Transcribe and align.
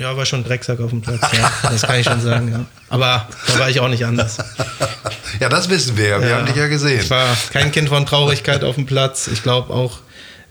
Ja, 0.00 0.16
war 0.16 0.24
schon 0.24 0.42
Drecksack 0.42 0.80
auf 0.80 0.88
dem 0.88 1.02
Platz, 1.02 1.20
ja. 1.36 1.52
Das 1.62 1.82
kann 1.82 2.00
ich 2.00 2.06
schon 2.06 2.22
sagen, 2.22 2.50
ja. 2.50 2.64
Aber 2.88 3.28
da 3.46 3.58
war 3.58 3.68
ich 3.68 3.80
auch 3.80 3.88
nicht 3.88 4.06
anders. 4.06 4.38
Ja, 5.40 5.50
das 5.50 5.68
wissen 5.68 5.98
wir. 5.98 6.22
Wir 6.22 6.28
ja. 6.28 6.36
haben 6.38 6.46
dich 6.46 6.56
ja 6.56 6.68
gesehen. 6.68 7.00
Ich 7.00 7.10
war 7.10 7.36
kein 7.52 7.70
Kind 7.70 7.90
von 7.90 8.06
Traurigkeit 8.06 8.64
auf 8.64 8.76
dem 8.76 8.86
Platz. 8.86 9.28
Ich 9.30 9.42
glaube 9.42 9.72
auch, 9.72 9.98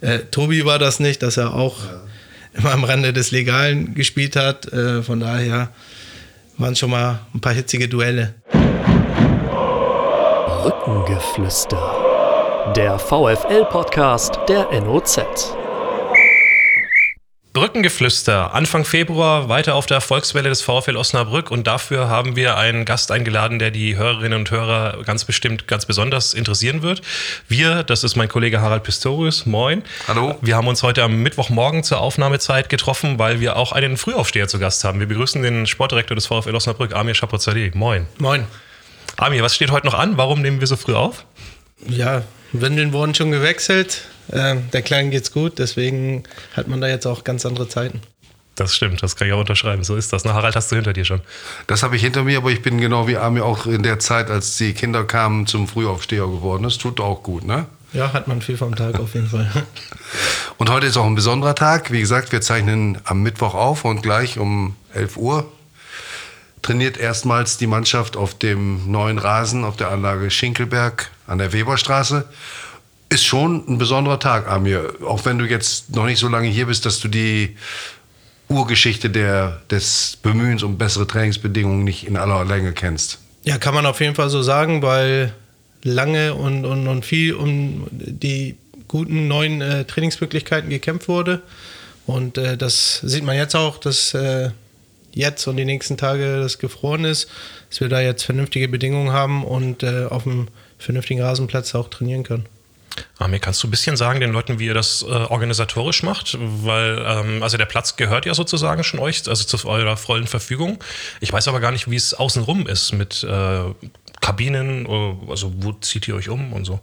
äh, 0.00 0.20
Tobi 0.30 0.64
war 0.64 0.78
das 0.78 1.00
nicht, 1.00 1.22
dass 1.22 1.36
er 1.36 1.52
auch 1.52 1.84
ja. 1.84 2.60
immer 2.60 2.72
am 2.72 2.84
Rande 2.84 3.12
des 3.12 3.32
Legalen 3.32 3.94
gespielt 3.94 4.36
hat. 4.36 4.72
Äh, 4.72 5.02
von 5.02 5.18
daher 5.18 5.70
waren 6.56 6.76
schon 6.76 6.90
mal 6.90 7.20
ein 7.34 7.40
paar 7.40 7.52
hitzige 7.52 7.88
Duelle. 7.88 8.34
Rückengeflüster. 10.64 12.72
Der 12.76 13.00
VFL-Podcast 13.00 14.38
der 14.48 14.68
NOZ. 14.80 15.56
Brückengeflüster, 17.60 18.54
Anfang 18.54 18.86
Februar 18.86 19.50
weiter 19.50 19.74
auf 19.74 19.84
der 19.84 19.96
Erfolgswelle 19.96 20.48
des 20.48 20.62
VfL 20.62 20.96
Osnabrück 20.96 21.50
und 21.50 21.66
dafür 21.66 22.08
haben 22.08 22.34
wir 22.34 22.56
einen 22.56 22.86
Gast 22.86 23.10
eingeladen, 23.10 23.58
der 23.58 23.70
die 23.70 23.98
Hörerinnen 23.98 24.38
und 24.38 24.50
Hörer 24.50 25.02
ganz 25.04 25.26
bestimmt 25.26 25.68
ganz 25.68 25.84
besonders 25.84 26.32
interessieren 26.32 26.80
wird. 26.80 27.02
Wir, 27.48 27.82
das 27.82 28.02
ist 28.02 28.16
mein 28.16 28.30
Kollege 28.30 28.62
Harald 28.62 28.82
Pistorius, 28.82 29.44
moin. 29.44 29.82
Hallo. 30.08 30.38
Wir 30.40 30.56
haben 30.56 30.68
uns 30.68 30.82
heute 30.82 31.02
am 31.02 31.22
Mittwochmorgen 31.22 31.84
zur 31.84 32.00
Aufnahmezeit 32.00 32.70
getroffen, 32.70 33.18
weil 33.18 33.40
wir 33.40 33.56
auch 33.56 33.72
einen 33.72 33.98
Frühaufsteher 33.98 34.48
zu 34.48 34.58
Gast 34.58 34.82
haben. 34.84 34.98
Wir 34.98 35.06
begrüßen 35.06 35.42
den 35.42 35.66
Sportdirektor 35.66 36.14
des 36.14 36.28
VfL 36.28 36.56
Osnabrück, 36.56 36.94
Amir 36.94 37.12
Chapozadeh. 37.12 37.72
Moin. 37.74 38.06
Moin. 38.16 38.46
Amir, 39.18 39.42
was 39.42 39.54
steht 39.54 39.70
heute 39.70 39.84
noch 39.84 39.92
an? 39.92 40.16
Warum 40.16 40.40
nehmen 40.40 40.60
wir 40.60 40.66
so 40.66 40.76
früh 40.76 40.94
auf? 40.94 41.26
Ja, 41.86 42.22
Windeln 42.52 42.94
wurden 42.94 43.14
schon 43.14 43.30
gewechselt. 43.30 44.04
Äh, 44.32 44.56
der 44.72 44.82
Kleinen 44.82 45.10
geht's 45.10 45.32
gut, 45.32 45.58
deswegen 45.58 46.24
hat 46.54 46.68
man 46.68 46.80
da 46.80 46.88
jetzt 46.88 47.06
auch 47.06 47.24
ganz 47.24 47.44
andere 47.46 47.68
Zeiten. 47.68 48.00
Das 48.60 48.74
stimmt, 48.74 49.02
das 49.02 49.16
kann 49.16 49.26
ich 49.26 49.32
auch 49.32 49.40
unterschreiben. 49.40 49.84
So 49.84 49.96
ist 49.96 50.12
das. 50.12 50.24
Na, 50.24 50.34
Harald, 50.34 50.54
hast 50.54 50.70
du 50.70 50.76
hinter 50.76 50.92
dir 50.92 51.04
schon? 51.04 51.22
Das 51.66 51.82
habe 51.82 51.96
ich 51.96 52.02
hinter 52.02 52.24
mir, 52.24 52.38
aber 52.38 52.50
ich 52.50 52.60
bin 52.60 52.78
genau 52.78 53.08
wie 53.08 53.16
Ami 53.16 53.40
auch 53.40 53.66
in 53.66 53.82
der 53.82 53.98
Zeit, 53.98 54.28
als 54.30 54.56
die 54.58 54.74
Kinder 54.74 55.04
kamen, 55.04 55.46
zum 55.46 55.66
Frühaufsteher 55.66 56.26
geworden. 56.26 56.64
Das 56.64 56.76
tut 56.76 57.00
auch 57.00 57.22
gut, 57.22 57.44
ne? 57.44 57.66
Ja, 57.92 58.12
hat 58.12 58.28
man 58.28 58.42
viel 58.42 58.56
vom 58.56 58.76
Tag 58.76 59.00
auf 59.00 59.14
jeden 59.14 59.28
Fall. 59.28 59.50
Und 60.58 60.70
heute 60.70 60.86
ist 60.86 60.96
auch 60.96 61.06
ein 61.06 61.14
besonderer 61.14 61.54
Tag. 61.54 61.90
Wie 61.90 62.00
gesagt, 62.00 62.32
wir 62.32 62.40
zeichnen 62.40 62.98
am 63.04 63.22
Mittwoch 63.22 63.54
auf 63.54 63.84
und 63.84 64.02
gleich 64.02 64.38
um 64.38 64.76
11 64.92 65.16
Uhr 65.16 65.50
trainiert 66.60 66.98
erstmals 66.98 67.56
die 67.56 67.66
Mannschaft 67.66 68.16
auf 68.16 68.36
dem 68.36 68.90
neuen 68.90 69.18
Rasen 69.18 69.64
auf 69.64 69.76
der 69.76 69.90
Anlage 69.90 70.30
Schinkelberg 70.30 71.10
an 71.26 71.38
der 71.38 71.52
Weberstraße. 71.52 72.28
Ist 73.10 73.24
schon 73.24 73.64
ein 73.68 73.78
besonderer 73.78 74.20
Tag, 74.20 74.48
Amir. 74.48 74.94
Auch 75.04 75.24
wenn 75.24 75.36
du 75.36 75.44
jetzt 75.44 75.94
noch 75.94 76.06
nicht 76.06 76.20
so 76.20 76.28
lange 76.28 76.48
hier 76.48 76.66
bist, 76.66 76.86
dass 76.86 77.00
du 77.00 77.08
die 77.08 77.56
Urgeschichte 78.48 79.10
der, 79.10 79.62
des 79.68 80.16
Bemühens 80.22 80.62
um 80.62 80.78
bessere 80.78 81.06
Trainingsbedingungen 81.06 81.84
nicht 81.84 82.06
in 82.06 82.16
aller 82.16 82.44
Länge 82.44 82.72
kennst. 82.72 83.18
Ja, 83.44 83.58
kann 83.58 83.74
man 83.74 83.84
auf 83.84 84.00
jeden 84.00 84.14
Fall 84.14 84.30
so 84.30 84.42
sagen, 84.42 84.82
weil 84.82 85.32
lange 85.82 86.34
und, 86.34 86.64
und, 86.64 86.86
und 86.86 87.04
viel 87.04 87.34
um 87.34 87.86
die 87.90 88.56
guten 88.86 89.28
neuen 89.28 89.60
äh, 89.60 89.84
Trainingsmöglichkeiten 89.84 90.70
gekämpft 90.70 91.08
wurde. 91.08 91.42
Und 92.06 92.38
äh, 92.38 92.56
das 92.56 93.00
sieht 93.02 93.24
man 93.24 93.36
jetzt 93.36 93.54
auch, 93.54 93.78
dass 93.78 94.14
äh, 94.14 94.50
jetzt 95.12 95.46
und 95.46 95.56
die 95.56 95.64
nächsten 95.64 95.96
Tage 95.96 96.40
das 96.40 96.58
gefroren 96.58 97.04
ist, 97.04 97.28
dass 97.68 97.80
wir 97.80 97.88
da 97.88 98.00
jetzt 98.00 98.24
vernünftige 98.24 98.68
Bedingungen 98.68 99.12
haben 99.12 99.44
und 99.44 99.82
äh, 99.82 100.06
auf 100.06 100.26
einem 100.26 100.48
vernünftigen 100.78 101.22
Rasenplatz 101.22 101.74
auch 101.74 101.88
trainieren 101.88 102.24
können. 102.24 102.46
Amir, 103.18 103.38
kannst 103.38 103.62
du 103.62 103.68
ein 103.68 103.70
bisschen 103.70 103.96
sagen 103.96 104.20
den 104.20 104.32
Leuten, 104.32 104.58
wie 104.58 104.66
ihr 104.66 104.74
das 104.74 105.02
äh, 105.02 105.06
organisatorisch 105.06 106.02
macht? 106.02 106.36
Weil, 106.38 107.04
ähm, 107.06 107.42
also 107.42 107.56
der 107.56 107.66
Platz 107.66 107.96
gehört 107.96 108.26
ja 108.26 108.34
sozusagen 108.34 108.82
schon 108.84 109.00
euch, 109.00 109.28
also 109.28 109.44
zu 109.44 109.68
eurer 109.68 109.96
vollen 109.96 110.26
Verfügung. 110.26 110.82
Ich 111.20 111.32
weiß 111.32 111.48
aber 111.48 111.60
gar 111.60 111.72
nicht, 111.72 111.90
wie 111.90 111.96
es 111.96 112.14
außenrum 112.14 112.66
ist 112.66 112.92
mit 112.92 113.22
äh, 113.22 113.60
Kabinen, 114.20 114.86
äh, 114.86 115.30
also 115.30 115.52
wo 115.56 115.72
zieht 115.72 116.08
ihr 116.08 116.14
euch 116.14 116.28
um 116.28 116.52
und 116.52 116.64
so? 116.64 116.80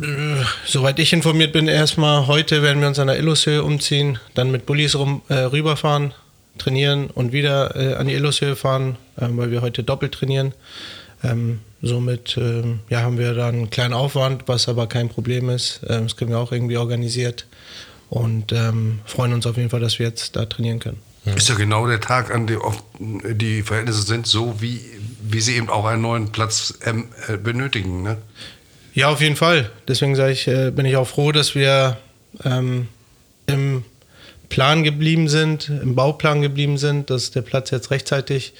Äh, 0.00 0.42
soweit 0.64 0.98
ich 0.98 1.12
informiert 1.12 1.52
bin, 1.52 1.68
erstmal 1.68 2.26
heute 2.26 2.62
werden 2.62 2.80
wir 2.80 2.88
uns 2.88 2.98
an 2.98 3.08
der 3.08 3.18
Illushöhe 3.18 3.62
umziehen, 3.62 4.18
dann 4.34 4.50
mit 4.50 4.66
Bullis 4.66 4.94
rum, 4.94 5.22
äh, 5.28 5.34
rüberfahren, 5.34 6.14
trainieren 6.58 7.08
und 7.10 7.32
wieder 7.32 7.76
äh, 7.76 7.94
an 7.94 8.06
die 8.06 8.14
Illushöhe 8.14 8.56
fahren, 8.56 8.96
weil 9.16 9.50
wir 9.50 9.62
heute 9.62 9.82
doppelt 9.82 10.12
trainieren. 10.12 10.52
Ähm, 11.24 11.60
somit 11.82 12.36
ähm, 12.36 12.80
ja, 12.88 13.00
haben 13.02 13.18
wir 13.18 13.34
da 13.34 13.48
einen 13.48 13.70
kleinen 13.70 13.94
Aufwand, 13.94 14.44
was 14.46 14.68
aber 14.68 14.86
kein 14.86 15.08
Problem 15.08 15.48
ist. 15.48 15.80
Ähm, 15.88 16.04
das 16.04 16.16
kriegen 16.16 16.30
wir 16.30 16.38
auch 16.38 16.52
irgendwie 16.52 16.76
organisiert 16.76 17.46
und 18.08 18.52
ähm, 18.52 19.00
freuen 19.04 19.32
uns 19.32 19.46
auf 19.46 19.56
jeden 19.56 19.70
Fall, 19.70 19.80
dass 19.80 19.98
wir 19.98 20.06
jetzt 20.06 20.36
da 20.36 20.46
trainieren 20.46 20.78
können. 20.78 20.98
Ist 21.24 21.48
ja 21.48 21.54
genau 21.54 21.86
der 21.86 22.00
Tag, 22.00 22.34
an 22.34 22.48
dem 22.48 22.60
die 22.98 23.62
Verhältnisse 23.62 24.02
sind 24.02 24.26
so, 24.26 24.60
wie, 24.60 24.80
wie 25.22 25.40
sie 25.40 25.54
eben 25.56 25.70
auch 25.70 25.84
einen 25.84 26.02
neuen 26.02 26.32
Platz 26.32 26.74
ähm, 26.84 27.08
äh, 27.28 27.36
benötigen. 27.36 28.02
Ne? 28.02 28.18
Ja, 28.92 29.08
auf 29.08 29.20
jeden 29.20 29.36
Fall. 29.36 29.70
Deswegen 29.86 30.16
sage 30.16 30.32
ich, 30.32 30.48
äh, 30.48 30.72
bin 30.72 30.84
ich 30.84 30.96
auch 30.96 31.06
froh, 31.06 31.30
dass 31.30 31.54
wir 31.54 31.96
ähm, 32.44 32.88
im 33.46 33.84
Plan 34.48 34.82
geblieben 34.82 35.28
sind, 35.28 35.68
im 35.68 35.94
Bauplan 35.94 36.42
geblieben 36.42 36.76
sind, 36.76 37.08
dass 37.08 37.30
der 37.30 37.42
Platz 37.42 37.70
jetzt 37.70 37.90
rechtzeitig 37.90 38.52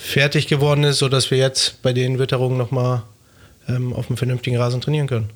fertig 0.00 0.48
geworden 0.48 0.84
ist, 0.84 0.98
sodass 0.98 1.30
wir 1.30 1.38
jetzt 1.38 1.82
bei 1.82 1.92
den 1.92 2.18
Witterungen 2.18 2.58
nochmal 2.58 3.02
ähm, 3.68 3.92
auf 3.92 4.08
einem 4.08 4.16
vernünftigen 4.16 4.56
Rasen 4.56 4.80
trainieren 4.80 5.06
können. 5.06 5.30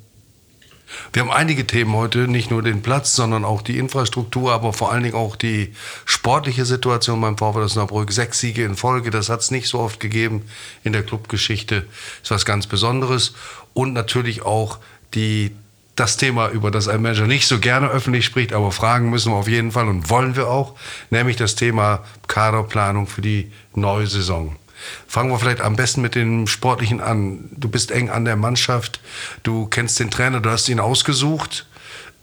Wir 1.13 1.23
haben 1.23 1.31
einige 1.31 1.67
Themen 1.67 1.95
heute, 1.95 2.29
nicht 2.29 2.51
nur 2.51 2.63
den 2.63 2.83
Platz, 2.83 3.15
sondern 3.15 3.45
auch 3.45 3.63
die 3.63 3.79
Infrastruktur, 3.79 4.53
aber 4.53 4.73
vor 4.73 4.93
allen 4.93 5.03
Dingen 5.03 5.15
auch 5.15 5.37
die 5.37 5.75
sportliche 6.05 6.65
Situation 6.65 7.21
beim 7.21 7.37
VfL 7.39 7.63
Osnabrück. 7.63 8.13
Sechs 8.13 8.41
Siege 8.41 8.65
in 8.65 8.77
Folge, 8.77 9.11
das 9.11 9.29
hat 9.29 9.41
es 9.41 9.51
nicht 9.51 9.69
so 9.69 9.81
oft 9.81 9.99
gegeben 9.99 10.43
in 10.83 10.93
der 10.93 11.03
Clubgeschichte. 11.03 11.87
Ist 12.23 12.31
was 12.31 12.45
ganz 12.45 12.67
Besonderes. 12.67 13.35
Und 13.73 13.93
natürlich 13.93 14.43
auch 14.43 14.79
die 15.15 15.55
das 15.97 16.17
Thema, 16.17 16.49
über 16.49 16.71
das 16.71 16.89
ein 16.89 17.03
Manager 17.03 17.27
nicht 17.27 17.47
so 17.47 17.59
gerne 17.59 17.89
öffentlich 17.89 18.25
spricht, 18.25 18.53
aber 18.53 18.73
fragen 18.73 19.11
müssen 19.11 19.33
wir 19.33 19.37
auf 19.37 19.49
jeden 19.49 19.73
Fall 19.73 19.89
und 19.89 20.11
wollen 20.11 20.35
wir 20.37 20.49
auch, 20.49 20.75
nämlich 21.11 21.37
das 21.37 21.55
Thema 21.55 22.05
Kaderplanung 22.27 23.07
für 23.07 23.23
die 23.23 23.53
neue 23.75 24.07
Saison. 24.07 24.57
Fangen 25.07 25.31
wir 25.31 25.39
vielleicht 25.39 25.61
am 25.61 25.77
besten 25.77 26.03
mit 26.03 26.15
dem 26.15 26.47
Sportlichen 26.47 27.01
an. 27.01 27.49
Du 27.53 27.69
bist 27.69 27.91
eng 27.91 28.11
an 28.11 28.25
der 28.25 28.37
Mannschaft, 28.37 29.01
du 29.43 29.67
kennst 29.67 29.99
den 30.01 30.11
Trainer, 30.11 30.41
du 30.41 30.51
hast 30.51 30.69
ihn 30.69 30.81
ausgesucht. 30.81 31.67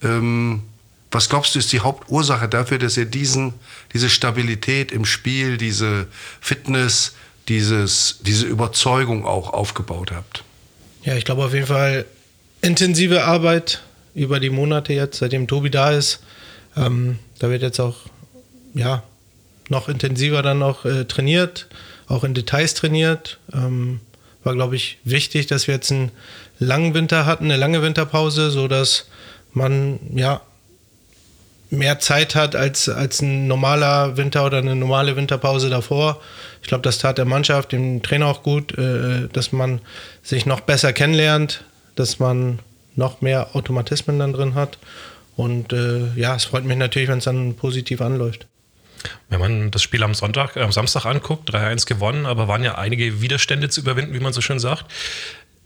Ähm, 0.03 0.63
was 1.09 1.27
glaubst 1.27 1.55
du, 1.55 1.59
ist 1.59 1.71
die 1.73 1.79
Hauptursache 1.79 2.47
dafür, 2.47 2.77
dass 2.77 2.97
ihr 2.97 3.05
diesen, 3.05 3.53
diese 3.93 4.09
Stabilität 4.09 4.91
im 4.91 5.05
Spiel, 5.05 5.57
diese 5.57 6.07
Fitness, 6.39 7.15
dieses, 7.47 8.19
diese 8.21 8.45
Überzeugung 8.45 9.25
auch 9.25 9.51
aufgebaut 9.51 10.11
habt? 10.11 10.43
Ja, 11.03 11.15
ich 11.15 11.25
glaube 11.25 11.43
auf 11.45 11.53
jeden 11.53 11.67
Fall 11.67 12.05
intensive 12.61 13.23
Arbeit 13.23 13.81
über 14.13 14.39
die 14.39 14.49
Monate 14.49 14.93
jetzt, 14.93 15.19
seitdem 15.19 15.47
Tobi 15.47 15.69
da 15.69 15.91
ist. 15.91 16.21
Ähm, 16.75 17.19
da 17.39 17.49
wird 17.49 17.61
jetzt 17.61 17.79
auch 17.79 17.97
ja, 18.73 19.03
noch 19.69 19.89
intensiver 19.89 20.41
dann 20.41 20.63
auch 20.63 20.85
äh, 20.85 21.05
trainiert, 21.05 21.67
auch 22.07 22.23
in 22.23 22.33
Details 22.33 22.73
trainiert. 22.73 23.39
Ähm, 23.53 23.99
war, 24.43 24.53
glaube 24.53 24.75
ich, 24.75 24.97
wichtig, 25.03 25.47
dass 25.47 25.67
wir 25.67 25.75
jetzt 25.75 25.91
einen 25.91 26.11
langen 26.59 26.93
Winter 26.93 27.25
hatten, 27.25 27.45
eine 27.45 27.57
lange 27.57 27.81
Winterpause, 27.81 28.51
sodass 28.51 29.07
man 29.53 29.99
ja 30.15 30.41
mehr 31.69 31.99
Zeit 31.99 32.35
hat 32.35 32.55
als, 32.55 32.89
als 32.89 33.21
ein 33.21 33.47
normaler 33.47 34.17
Winter 34.17 34.45
oder 34.45 34.57
eine 34.57 34.75
normale 34.75 35.15
Winterpause 35.15 35.69
davor. 35.69 36.21
Ich 36.61 36.67
glaube, 36.67 36.81
das 36.81 36.97
tat 36.97 37.17
der 37.17 37.25
Mannschaft, 37.25 37.71
dem 37.71 38.03
Trainer 38.03 38.27
auch 38.27 38.43
gut, 38.43 38.77
äh, 38.77 39.27
dass 39.31 39.51
man 39.51 39.79
sich 40.21 40.45
noch 40.45 40.61
besser 40.61 40.91
kennenlernt, 40.91 41.63
dass 41.95 42.19
man 42.19 42.59
noch 42.95 43.21
mehr 43.21 43.55
Automatismen 43.55 44.19
dann 44.19 44.33
drin 44.33 44.55
hat. 44.55 44.77
Und 45.35 45.73
äh, 45.73 46.13
ja, 46.15 46.35
es 46.35 46.45
freut 46.45 46.65
mich 46.65 46.77
natürlich, 46.77 47.09
wenn 47.09 47.19
es 47.19 47.25
dann 47.25 47.55
positiv 47.55 48.01
anläuft. 48.01 48.47
Wenn 49.29 49.39
man 49.39 49.71
das 49.71 49.81
Spiel 49.81 50.03
am 50.03 50.13
Sonntag, 50.13 50.55
äh, 50.55 50.61
am 50.61 50.71
Samstag 50.71 51.05
anguckt, 51.05 51.53
3-1 51.53 51.87
gewonnen, 51.87 52.25
aber 52.25 52.47
waren 52.47 52.63
ja 52.63 52.75
einige 52.75 53.21
Widerstände 53.21 53.69
zu 53.69 53.81
überwinden, 53.81 54.13
wie 54.13 54.19
man 54.19 54.33
so 54.33 54.41
schön 54.41 54.59
sagt. 54.59 54.85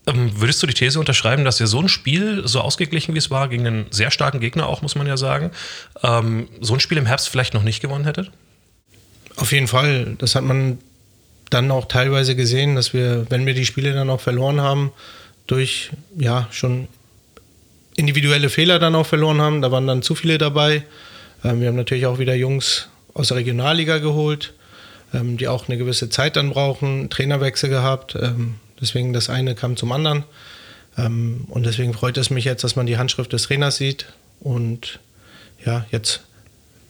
Ähm, 0.07 0.39
würdest 0.39 0.61
du 0.61 0.67
die 0.67 0.73
These 0.73 0.99
unterschreiben, 0.99 1.45
dass 1.45 1.59
ihr 1.59 1.67
so 1.67 1.81
ein 1.81 1.89
Spiel, 1.89 2.47
so 2.47 2.61
ausgeglichen 2.61 3.15
wie 3.15 3.19
es 3.19 3.31
war, 3.31 3.49
gegen 3.49 3.65
einen 3.65 3.85
sehr 3.89 4.11
starken 4.11 4.39
Gegner 4.39 4.67
auch, 4.67 4.81
muss 4.81 4.95
man 4.95 5.07
ja 5.07 5.17
sagen, 5.17 5.51
ähm, 6.03 6.47
so 6.61 6.75
ein 6.75 6.79
Spiel 6.79 6.97
im 6.97 7.07
Herbst 7.07 7.29
vielleicht 7.29 7.53
noch 7.53 7.63
nicht 7.63 7.81
gewonnen 7.81 8.05
hättet? 8.05 8.31
Auf 9.35 9.51
jeden 9.51 9.67
Fall. 9.67 10.15
Das 10.19 10.35
hat 10.35 10.43
man 10.43 10.77
dann 11.49 11.71
auch 11.71 11.85
teilweise 11.85 12.35
gesehen, 12.35 12.75
dass 12.75 12.93
wir, 12.93 13.25
wenn 13.29 13.45
wir 13.45 13.53
die 13.53 13.65
Spiele 13.65 13.93
dann 13.93 14.09
auch 14.09 14.21
verloren 14.21 14.61
haben, 14.61 14.91
durch 15.47 15.91
ja 16.17 16.47
schon 16.51 16.87
individuelle 17.95 18.49
Fehler 18.49 18.79
dann 18.79 18.95
auch 18.95 19.05
verloren 19.05 19.41
haben. 19.41 19.61
Da 19.61 19.71
waren 19.71 19.87
dann 19.87 20.01
zu 20.01 20.15
viele 20.15 20.37
dabei. 20.37 20.83
Ähm, 21.43 21.61
wir 21.61 21.67
haben 21.67 21.75
natürlich 21.75 22.05
auch 22.05 22.19
wieder 22.19 22.35
Jungs 22.35 22.89
aus 23.13 23.29
der 23.29 23.37
Regionalliga 23.37 23.99
geholt, 23.99 24.53
ähm, 25.13 25.37
die 25.37 25.47
auch 25.47 25.67
eine 25.67 25.77
gewisse 25.77 26.09
Zeit 26.09 26.35
dann 26.35 26.49
brauchen, 26.49 27.09
Trainerwechsel 27.09 27.69
gehabt. 27.69 28.15
Ähm, 28.15 28.55
deswegen 28.81 29.13
das 29.13 29.29
eine 29.29 29.55
kam 29.55 29.77
zum 29.77 29.91
anderen. 29.91 30.23
Ähm, 30.97 31.45
und 31.49 31.65
deswegen 31.65 31.93
freut 31.93 32.17
es 32.17 32.29
mich 32.29 32.45
jetzt, 32.45 32.63
dass 32.63 32.75
man 32.75 32.85
die 32.85 32.97
Handschrift 32.97 33.31
des 33.33 33.43
Trainers 33.43 33.77
sieht 33.77 34.07
und 34.39 34.99
ja, 35.65 35.85
jetzt 35.91 36.21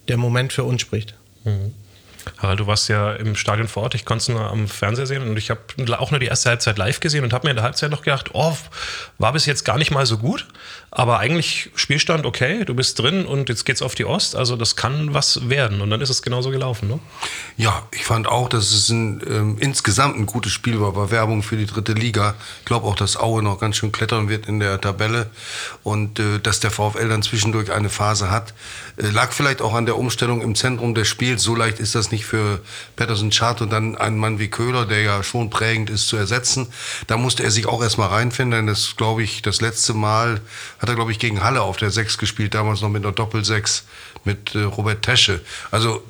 der 0.07 0.17
Moment 0.17 0.53
für 0.53 0.63
uns 0.63 0.81
spricht. 0.81 1.15
Mhm. 1.43 1.73
Du 2.57 2.67
warst 2.67 2.89
ja 2.89 3.13
im 3.13 3.35
Stadion 3.35 3.67
vor 3.67 3.83
Ort, 3.83 3.95
ich 3.95 4.05
konnte 4.05 4.21
es 4.21 4.27
nur 4.29 4.41
am 4.41 4.67
Fernseher 4.67 5.05
sehen 5.05 5.27
und 5.27 5.37
ich 5.37 5.49
habe 5.49 5.61
auch 5.99 6.11
nur 6.11 6.19
die 6.19 6.25
erste 6.27 6.49
Halbzeit 6.49 6.77
live 6.77 6.99
gesehen 6.99 7.23
und 7.23 7.33
habe 7.33 7.47
mir 7.47 7.51
in 7.51 7.55
der 7.55 7.63
Halbzeit 7.63 7.91
noch 7.91 8.01
gedacht, 8.01 8.31
oh, 8.33 8.55
war 9.17 9.33
bis 9.33 9.45
jetzt 9.45 9.63
gar 9.63 9.77
nicht 9.77 9.91
mal 9.91 10.05
so 10.05 10.17
gut, 10.17 10.47
aber 10.91 11.19
eigentlich 11.19 11.71
Spielstand 11.75 12.25
okay, 12.25 12.65
du 12.65 12.73
bist 12.73 12.99
drin 12.99 13.25
und 13.25 13.49
jetzt 13.49 13.65
geht's 13.65 13.81
auf 13.81 13.95
die 13.95 14.05
Ost, 14.05 14.35
also 14.35 14.55
das 14.55 14.75
kann 14.75 15.13
was 15.13 15.49
werden 15.49 15.81
und 15.81 15.89
dann 15.89 16.01
ist 16.01 16.09
es 16.09 16.21
genauso 16.21 16.51
gelaufen, 16.51 16.87
ne? 16.87 16.99
Ja, 17.57 17.83
ich 17.91 18.05
fand 18.05 18.27
auch, 18.27 18.49
dass 18.49 18.71
es 18.71 18.89
ein, 18.89 19.21
ähm, 19.27 19.57
insgesamt 19.59 20.17
ein 20.17 20.25
gutes 20.25 20.51
Spiel 20.51 20.79
war, 20.81 20.95
war 20.95 21.11
Werbung 21.11 21.43
für 21.43 21.57
die 21.57 21.65
dritte 21.65 21.93
Liga. 21.93 22.35
Ich 22.59 22.65
glaube 22.65 22.87
auch, 22.87 22.95
dass 22.95 23.17
Aue 23.17 23.43
noch 23.43 23.59
ganz 23.59 23.77
schön 23.77 23.91
klettern 23.91 24.29
wird 24.29 24.47
in 24.47 24.59
der 24.59 24.79
Tabelle 24.79 25.29
und 25.83 26.19
äh, 26.19 26.39
dass 26.39 26.59
der 26.59 26.71
VfL 26.71 27.09
dann 27.09 27.23
zwischendurch 27.23 27.71
eine 27.71 27.89
Phase 27.89 28.29
hat, 28.31 28.53
äh, 28.97 29.07
lag 29.07 29.31
vielleicht 29.31 29.61
auch 29.61 29.73
an 29.73 29.85
der 29.85 29.97
Umstellung 29.97 30.41
im 30.41 30.55
Zentrum 30.55 30.95
des 30.95 31.07
Spiels. 31.07 31.43
So 31.43 31.55
leicht 31.55 31.79
ist 31.79 31.95
das 31.95 32.11
nicht 32.11 32.14
für 32.23 32.61
Patterson 32.95 33.31
Chart 33.31 33.59
und 33.61 33.71
dann 33.71 33.97
einen 33.97 34.17
Mann 34.17 34.39
wie 34.39 34.47
Köhler, 34.47 34.85
der 34.85 35.01
ja 35.01 35.23
schon 35.23 35.49
prägend 35.49 35.89
ist, 35.89 36.07
zu 36.07 36.15
ersetzen. 36.15 36.67
Da 37.07 37.17
musste 37.17 37.43
er 37.43 37.51
sich 37.51 37.65
auch 37.65 37.81
erstmal 37.81 38.09
reinfinden. 38.09 38.67
Das 38.67 38.95
glaube 38.95 39.23
ich, 39.23 39.41
das 39.41 39.59
letzte 39.59 39.93
Mal 39.93 40.39
hat 40.79 40.87
er, 40.87 40.95
glaube 40.95 41.11
ich, 41.11 41.19
gegen 41.19 41.43
Halle 41.43 41.63
auf 41.63 41.77
der 41.77 41.91
Sechs 41.91 42.17
gespielt, 42.17 42.53
damals 42.53 42.81
noch 42.81 42.89
mit 42.89 43.03
einer 43.03 43.11
Doppelsechs 43.11 43.83
mit 44.23 44.55
äh, 44.55 44.59
Robert 44.59 45.01
Tesche. 45.01 45.41
Also 45.71 46.03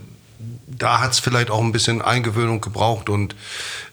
da 0.67 0.99
hat 0.99 1.13
es 1.13 1.19
vielleicht 1.19 1.49
auch 1.49 1.61
ein 1.61 1.71
bisschen 1.71 2.01
Eingewöhnung 2.01 2.61
gebraucht 2.61 3.09
und 3.09 3.35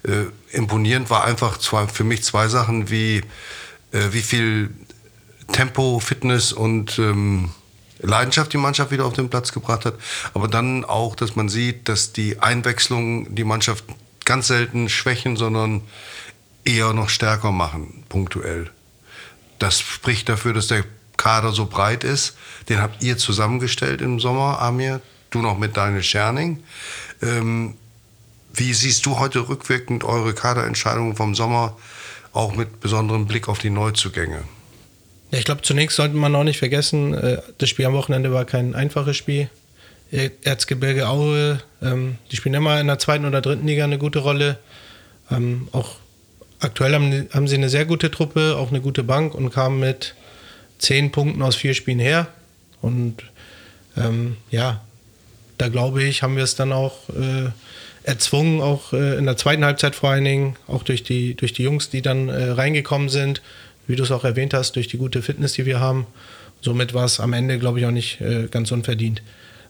äh, 0.04 0.26
imponierend 0.50 1.10
war 1.10 1.24
einfach 1.24 1.58
zwei, 1.58 1.86
für 1.86 2.04
mich 2.04 2.24
zwei 2.24 2.48
Sachen, 2.48 2.90
wie, 2.90 3.18
äh, 3.92 4.08
wie 4.10 4.22
viel 4.22 4.70
Tempo, 5.52 6.00
Fitness 6.00 6.52
und 6.52 6.98
ähm, 6.98 7.50
Leidenschaft 8.02 8.52
die 8.52 8.58
Mannschaft 8.58 8.90
wieder 8.90 9.06
auf 9.06 9.14
den 9.14 9.30
Platz 9.30 9.52
gebracht 9.52 9.84
hat. 9.84 9.94
Aber 10.34 10.48
dann 10.48 10.84
auch, 10.84 11.16
dass 11.16 11.36
man 11.36 11.48
sieht, 11.48 11.88
dass 11.88 12.12
die 12.12 12.40
Einwechslungen 12.40 13.34
die 13.34 13.44
Mannschaft 13.44 13.84
ganz 14.24 14.48
selten 14.48 14.88
schwächen, 14.88 15.36
sondern 15.36 15.82
eher 16.64 16.92
noch 16.92 17.08
stärker 17.08 17.52
machen, 17.52 18.04
punktuell. 18.08 18.70
Das 19.58 19.80
spricht 19.80 20.28
dafür, 20.28 20.52
dass 20.52 20.68
der 20.68 20.84
Kader 21.16 21.52
so 21.52 21.66
breit 21.66 22.04
ist. 22.04 22.36
Den 22.68 22.80
habt 22.80 23.02
ihr 23.02 23.16
zusammengestellt 23.16 24.00
im 24.00 24.18
Sommer, 24.20 24.60
Amir. 24.60 25.00
Du 25.30 25.40
noch 25.40 25.58
mit 25.58 25.76
deiner 25.76 26.02
Scherning. 26.02 26.62
Ähm, 27.22 27.74
wie 28.52 28.74
siehst 28.74 29.06
du 29.06 29.18
heute 29.18 29.48
rückwirkend 29.48 30.04
eure 30.04 30.34
Kaderentscheidungen 30.34 31.16
vom 31.16 31.34
Sommer, 31.34 31.76
auch 32.32 32.54
mit 32.54 32.80
besonderem 32.80 33.26
Blick 33.26 33.48
auf 33.48 33.58
die 33.58 33.70
Neuzugänge? 33.70 34.42
Ja, 35.32 35.38
ich 35.38 35.46
glaube, 35.46 35.62
zunächst 35.62 35.96
sollte 35.96 36.14
man 36.14 36.34
auch 36.34 36.44
nicht 36.44 36.58
vergessen, 36.58 37.14
äh, 37.14 37.38
das 37.58 37.70
Spiel 37.70 37.86
am 37.86 37.94
Wochenende 37.94 38.32
war 38.32 38.44
kein 38.44 38.74
einfaches 38.74 39.16
Spiel. 39.16 39.48
Erzgebirge 40.44 41.08
Aue, 41.08 41.58
ähm, 41.80 42.18
die 42.30 42.36
spielen 42.36 42.54
immer 42.54 42.78
in 42.78 42.86
der 42.86 42.98
zweiten 42.98 43.24
oder 43.24 43.40
dritten 43.40 43.66
Liga 43.66 43.84
eine 43.84 43.96
gute 43.96 44.18
Rolle. 44.18 44.58
Ähm, 45.30 45.68
auch 45.72 45.96
aktuell 46.60 46.92
haben, 46.92 47.28
haben, 47.32 47.48
sie 47.48 47.56
eine 47.56 47.70
sehr 47.70 47.86
gute 47.86 48.10
Truppe, 48.10 48.56
auch 48.58 48.68
eine 48.68 48.82
gute 48.82 49.04
Bank 49.04 49.34
und 49.34 49.50
kamen 49.50 49.80
mit 49.80 50.14
zehn 50.78 51.10
Punkten 51.12 51.40
aus 51.40 51.56
vier 51.56 51.72
Spielen 51.72 51.98
her. 51.98 52.26
Und 52.82 53.22
ähm, 53.96 54.36
ja, 54.50 54.82
da 55.56 55.68
glaube 55.68 56.02
ich, 56.02 56.22
haben 56.22 56.36
wir 56.36 56.44
es 56.44 56.56
dann 56.56 56.72
auch 56.72 57.08
äh, 57.08 57.48
erzwungen, 58.02 58.60
auch 58.60 58.92
äh, 58.92 59.16
in 59.16 59.24
der 59.24 59.38
zweiten 59.38 59.64
Halbzeit 59.64 59.94
vor 59.94 60.10
allen 60.10 60.24
Dingen, 60.24 60.56
auch 60.66 60.82
durch 60.82 61.02
die, 61.02 61.34
durch 61.34 61.54
die 61.54 61.62
Jungs, 61.62 61.88
die 61.88 62.02
dann 62.02 62.28
äh, 62.28 62.50
reingekommen 62.50 63.08
sind 63.08 63.40
wie 63.86 63.96
du 63.96 64.02
es 64.02 64.10
auch 64.10 64.24
erwähnt 64.24 64.54
hast, 64.54 64.76
durch 64.76 64.88
die 64.88 64.98
gute 64.98 65.22
Fitness, 65.22 65.54
die 65.54 65.66
wir 65.66 65.80
haben. 65.80 66.06
Somit 66.60 66.94
war 66.94 67.04
es 67.04 67.20
am 67.20 67.32
Ende, 67.32 67.58
glaube 67.58 67.80
ich, 67.80 67.86
auch 67.86 67.90
nicht 67.90 68.20
äh, 68.20 68.46
ganz 68.50 68.70
unverdient. 68.70 69.22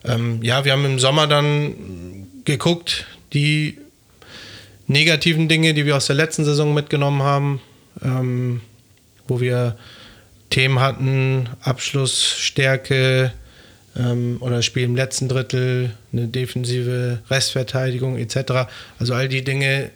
Ähm, 0.04 0.42
ja, 0.42 0.64
wir 0.64 0.72
haben 0.72 0.84
im 0.84 0.98
Sommer 0.98 1.26
dann 1.26 2.26
geguckt, 2.44 3.06
die 3.32 3.78
negativen 4.86 5.48
Dinge, 5.48 5.74
die 5.74 5.86
wir 5.86 5.96
aus 5.96 6.06
der 6.06 6.16
letzten 6.16 6.44
Saison 6.44 6.74
mitgenommen 6.74 7.22
haben, 7.22 7.60
ähm, 8.04 8.60
wo 9.26 9.40
wir 9.40 9.76
Themen 10.50 10.80
hatten, 10.80 11.48
Abschlussstärke 11.62 13.32
ähm, 13.96 14.36
oder 14.40 14.62
Spiel 14.62 14.84
im 14.84 14.96
letzten 14.96 15.28
Drittel, 15.28 15.94
eine 16.12 16.28
defensive 16.28 17.20
Restverteidigung 17.30 18.18
etc. 18.18 18.68
Also 18.98 19.14
all 19.14 19.28
die 19.28 19.44
Dinge, 19.44 19.90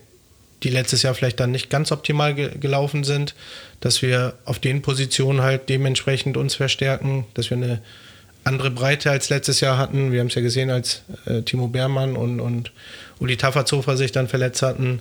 die 0.67 0.73
letztes 0.73 1.03
Jahr 1.03 1.15
vielleicht 1.15 1.39
dann 1.39 1.53
nicht 1.53 1.71
ganz 1.71 1.93
optimal 1.93 2.35
ge 2.35 2.51
gelaufen 2.59 3.05
sind, 3.05 3.37
dass 3.79 4.03
wir 4.03 4.35
auf 4.45 4.59
den 4.59 4.83
Positionen 4.83 5.43
halt 5.43 5.69
dementsprechend 5.69 6.37
uns 6.37 6.57
verstärken, 6.57 7.25
dass 7.35 7.51
wir 7.51 7.57
eine 7.57 7.83
andere 8.43 8.73
Breite 8.73 9.13
als 9.13 9.29
letztes 9.29 9.61
Jahr 9.61 9.79
hatten. 9.79 10.11
Wir 10.11 10.19
haben 10.19 10.27
es 10.27 10.35
ja 10.35 10.43
gesehen, 10.43 10.71
als 10.71 11.03
äh, 11.27 11.43
Timo 11.43 11.69
Beermann 11.69 12.17
und, 12.17 12.41
und 12.41 12.73
Uli 13.21 13.37
Tafferzofer 13.37 13.97
sich 13.97 14.11
dann 14.11 14.27
verletzt 14.27 14.63
hatten, 14.63 14.99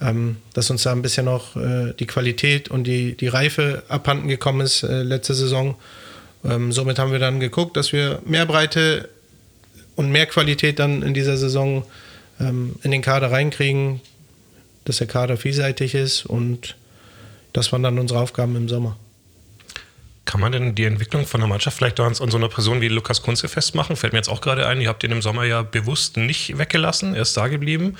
ähm, 0.00 0.38
dass 0.54 0.70
uns 0.70 0.82
da 0.82 0.92
ein 0.92 1.02
bisschen 1.02 1.26
noch 1.26 1.56
äh, 1.56 1.92
die 1.98 2.06
Qualität 2.06 2.70
und 2.70 2.84
die, 2.84 3.14
die 3.14 3.28
Reife 3.28 3.82
abhanden 3.88 4.28
gekommen 4.28 4.62
ist 4.62 4.82
äh, 4.82 5.02
letzte 5.02 5.34
Saison. 5.34 5.74
Ähm, 6.42 6.72
somit 6.72 6.98
haben 6.98 7.12
wir 7.12 7.18
dann 7.18 7.38
geguckt, 7.38 7.76
dass 7.76 7.92
wir 7.92 8.22
mehr 8.24 8.46
Breite 8.46 9.10
und 9.94 10.10
mehr 10.10 10.24
Qualität 10.24 10.78
dann 10.78 11.02
in 11.02 11.12
dieser 11.12 11.36
Saison 11.36 11.84
ähm, 12.40 12.76
in 12.82 12.90
den 12.90 13.02
Kader 13.02 13.30
reinkriegen, 13.30 14.00
dass 14.84 14.98
der 14.98 15.06
Kader 15.06 15.36
vielseitig 15.36 15.94
ist 15.94 16.26
und 16.26 16.76
das 17.52 17.72
waren 17.72 17.82
dann 17.82 17.98
unsere 17.98 18.20
Aufgaben 18.20 18.56
im 18.56 18.68
Sommer. 18.68 18.96
Kann 20.24 20.40
man 20.40 20.52
denn 20.52 20.74
die 20.74 20.84
Entwicklung 20.84 21.26
von 21.26 21.40
der 21.40 21.48
Mannschaft 21.48 21.76
vielleicht 21.76 21.98
an 21.98 22.14
so 22.14 22.24
einer 22.24 22.48
Person 22.48 22.80
wie 22.80 22.88
Lukas 22.88 23.22
Kunze 23.22 23.48
festmachen? 23.48 23.96
Fällt 23.96 24.12
mir 24.12 24.20
jetzt 24.20 24.28
auch 24.28 24.40
gerade 24.40 24.66
ein, 24.66 24.80
ihr 24.80 24.88
habt 24.88 25.02
ihn 25.02 25.10
im 25.10 25.20
Sommer 25.20 25.44
ja 25.44 25.62
bewusst 25.62 26.16
nicht 26.16 26.56
weggelassen, 26.58 27.14
er 27.14 27.22
ist 27.22 27.36
da 27.36 27.48
geblieben. 27.48 27.96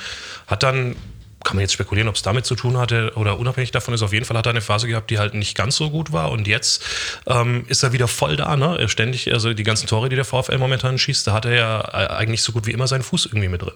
Hat 0.46 0.62
dann, 0.62 0.94
kann 1.43 1.56
man 1.56 1.62
jetzt 1.62 1.73
spekulieren, 1.73 2.08
ob 2.08 2.14
es 2.14 2.23
damit 2.23 2.46
zu 2.46 2.55
tun 2.55 2.79
hatte 2.79 3.12
oder 3.17 3.40
unabhängig 3.40 3.73
davon 3.73 3.93
ist, 3.93 4.02
auf 4.02 4.12
jeden 4.12 4.25
Fall 4.25 4.37
hat 4.37 4.46
er 4.46 4.50
eine 4.50 4.61
Phase 4.61 4.87
gehabt, 4.87 5.11
die 5.11 5.19
halt 5.19 5.35
nicht 5.35 5.56
ganz 5.56 5.76
so 5.76 5.90
gut 5.90 6.12
war 6.12 6.31
und 6.31 6.46
jetzt 6.46 6.85
ähm, 7.26 7.64
ist 7.67 7.82
er 7.82 7.93
wieder 7.93 8.06
voll 8.06 8.37
da, 8.37 8.56
ne? 8.56 8.78
Er 8.78 8.88
ständig, 8.88 9.32
also 9.32 9.52
die 9.52 9.64
ganzen 9.64 9.88
Tore, 9.88 10.08
die 10.08 10.17
der 10.17 10.25
VfL 10.25 10.58
momentan 10.58 10.99
schießt, 10.99 11.26
da 11.26 11.32
hat 11.32 11.44
er 11.44 11.55
ja 11.55 11.81
eigentlich 11.82 12.43
so 12.43 12.52
gut 12.52 12.67
wie 12.67 12.73
immer 12.73 12.87
seinen 12.87 13.02
Fuß 13.02 13.26
irgendwie 13.26 13.49
mit 13.49 13.62
drin. 13.62 13.75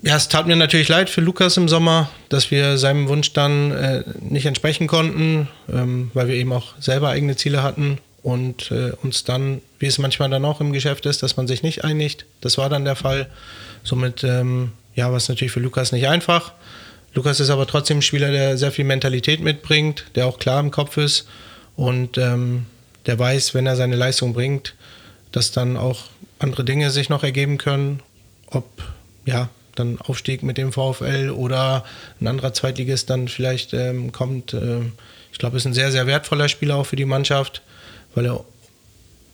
Ja, 0.00 0.14
es 0.14 0.28
tat 0.28 0.46
mir 0.46 0.54
natürlich 0.54 0.88
leid 0.88 1.10
für 1.10 1.20
Lukas 1.20 1.56
im 1.56 1.68
Sommer, 1.68 2.08
dass 2.28 2.52
wir 2.52 2.78
seinem 2.78 3.08
Wunsch 3.08 3.32
dann 3.32 3.72
äh, 3.72 4.04
nicht 4.20 4.46
entsprechen 4.46 4.86
konnten, 4.86 5.48
ähm, 5.72 6.12
weil 6.14 6.28
wir 6.28 6.36
eben 6.36 6.52
auch 6.52 6.74
selber 6.78 7.08
eigene 7.08 7.34
Ziele 7.34 7.64
hatten 7.64 7.98
und 8.22 8.70
äh, 8.70 8.92
uns 9.02 9.24
dann, 9.24 9.60
wie 9.80 9.86
es 9.86 9.98
manchmal 9.98 10.30
dann 10.30 10.44
auch 10.44 10.60
im 10.60 10.72
Geschäft 10.72 11.04
ist, 11.06 11.22
dass 11.24 11.36
man 11.36 11.48
sich 11.48 11.64
nicht 11.64 11.84
einigt. 11.84 12.26
Das 12.40 12.58
war 12.58 12.68
dann 12.68 12.84
der 12.84 12.94
Fall. 12.94 13.28
Somit, 13.82 14.22
ähm, 14.22 14.72
ja, 14.94 15.10
war 15.10 15.16
es 15.16 15.28
natürlich 15.28 15.52
für 15.52 15.60
Lukas 15.60 15.90
nicht 15.90 16.06
einfach. 16.06 16.52
Lukas 17.14 17.40
ist 17.40 17.50
aber 17.50 17.66
trotzdem 17.66 17.98
ein 17.98 18.02
Spieler, 18.02 18.30
der 18.30 18.56
sehr 18.56 18.70
viel 18.70 18.84
Mentalität 18.84 19.40
mitbringt, 19.40 20.04
der 20.14 20.26
auch 20.26 20.38
klar 20.38 20.60
im 20.60 20.70
Kopf 20.70 20.96
ist 20.96 21.26
und 21.74 22.18
ähm, 22.18 22.66
der 23.06 23.18
weiß, 23.18 23.54
wenn 23.54 23.66
er 23.66 23.74
seine 23.74 23.96
Leistung 23.96 24.32
bringt, 24.32 24.74
dass 25.32 25.50
dann 25.50 25.76
auch 25.76 26.04
andere 26.38 26.64
Dinge 26.64 26.90
sich 26.90 27.08
noch 27.08 27.24
ergeben 27.24 27.58
können. 27.58 28.00
Ob, 28.50 28.66
ja, 29.24 29.48
dann 29.78 30.00
Aufstieg 30.00 30.42
mit 30.42 30.58
dem 30.58 30.72
VfL 30.72 31.30
oder 31.30 31.84
ein 32.20 32.26
anderer 32.26 32.52
Zweitligist 32.52 33.10
dann 33.10 33.28
vielleicht 33.28 33.72
ähm, 33.74 34.12
kommt. 34.12 34.54
Ähm, 34.54 34.92
ich 35.32 35.38
glaube, 35.38 35.56
ist 35.56 35.66
ein 35.66 35.74
sehr, 35.74 35.92
sehr 35.92 36.06
wertvoller 36.06 36.48
Spieler 36.48 36.76
auch 36.76 36.86
für 36.86 36.96
die 36.96 37.04
Mannschaft, 37.04 37.62
weil 38.14 38.26
er 38.26 38.44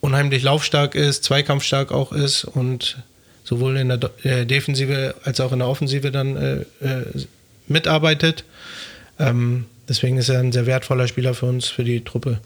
unheimlich 0.01 0.43
laufstark 0.43 0.95
ist, 0.95 1.25
zweikampfstark 1.25 1.93
auch 1.93 2.13
ist 2.13 2.45
und 2.45 2.99
sowohl 3.45 3.77
in 3.77 3.89
der 3.89 4.11
äh, 4.23 4.47
Defensive 4.47 5.15
als 5.25 5.41
auch 5.41 5.53
in 5.53 5.61
der 5.61 5.69
Offensive 5.69 6.11
dann 6.11 6.37
äh, 6.37 6.87
äh, 6.87 7.27
mitarbeitet. 7.69 8.45
Ähm, 9.19 9.67
deswegen 9.89 10.19
ist 10.19 10.29
er 10.29 10.41
ein 10.41 10.53
sehr 10.53 10.67
wertvoller 10.67 11.09
Spieler 11.09 11.35
für 11.35 11.47
uns, 11.47 11.69
für 11.69 11.85
die 11.85 12.03
Truppe. 12.03 12.41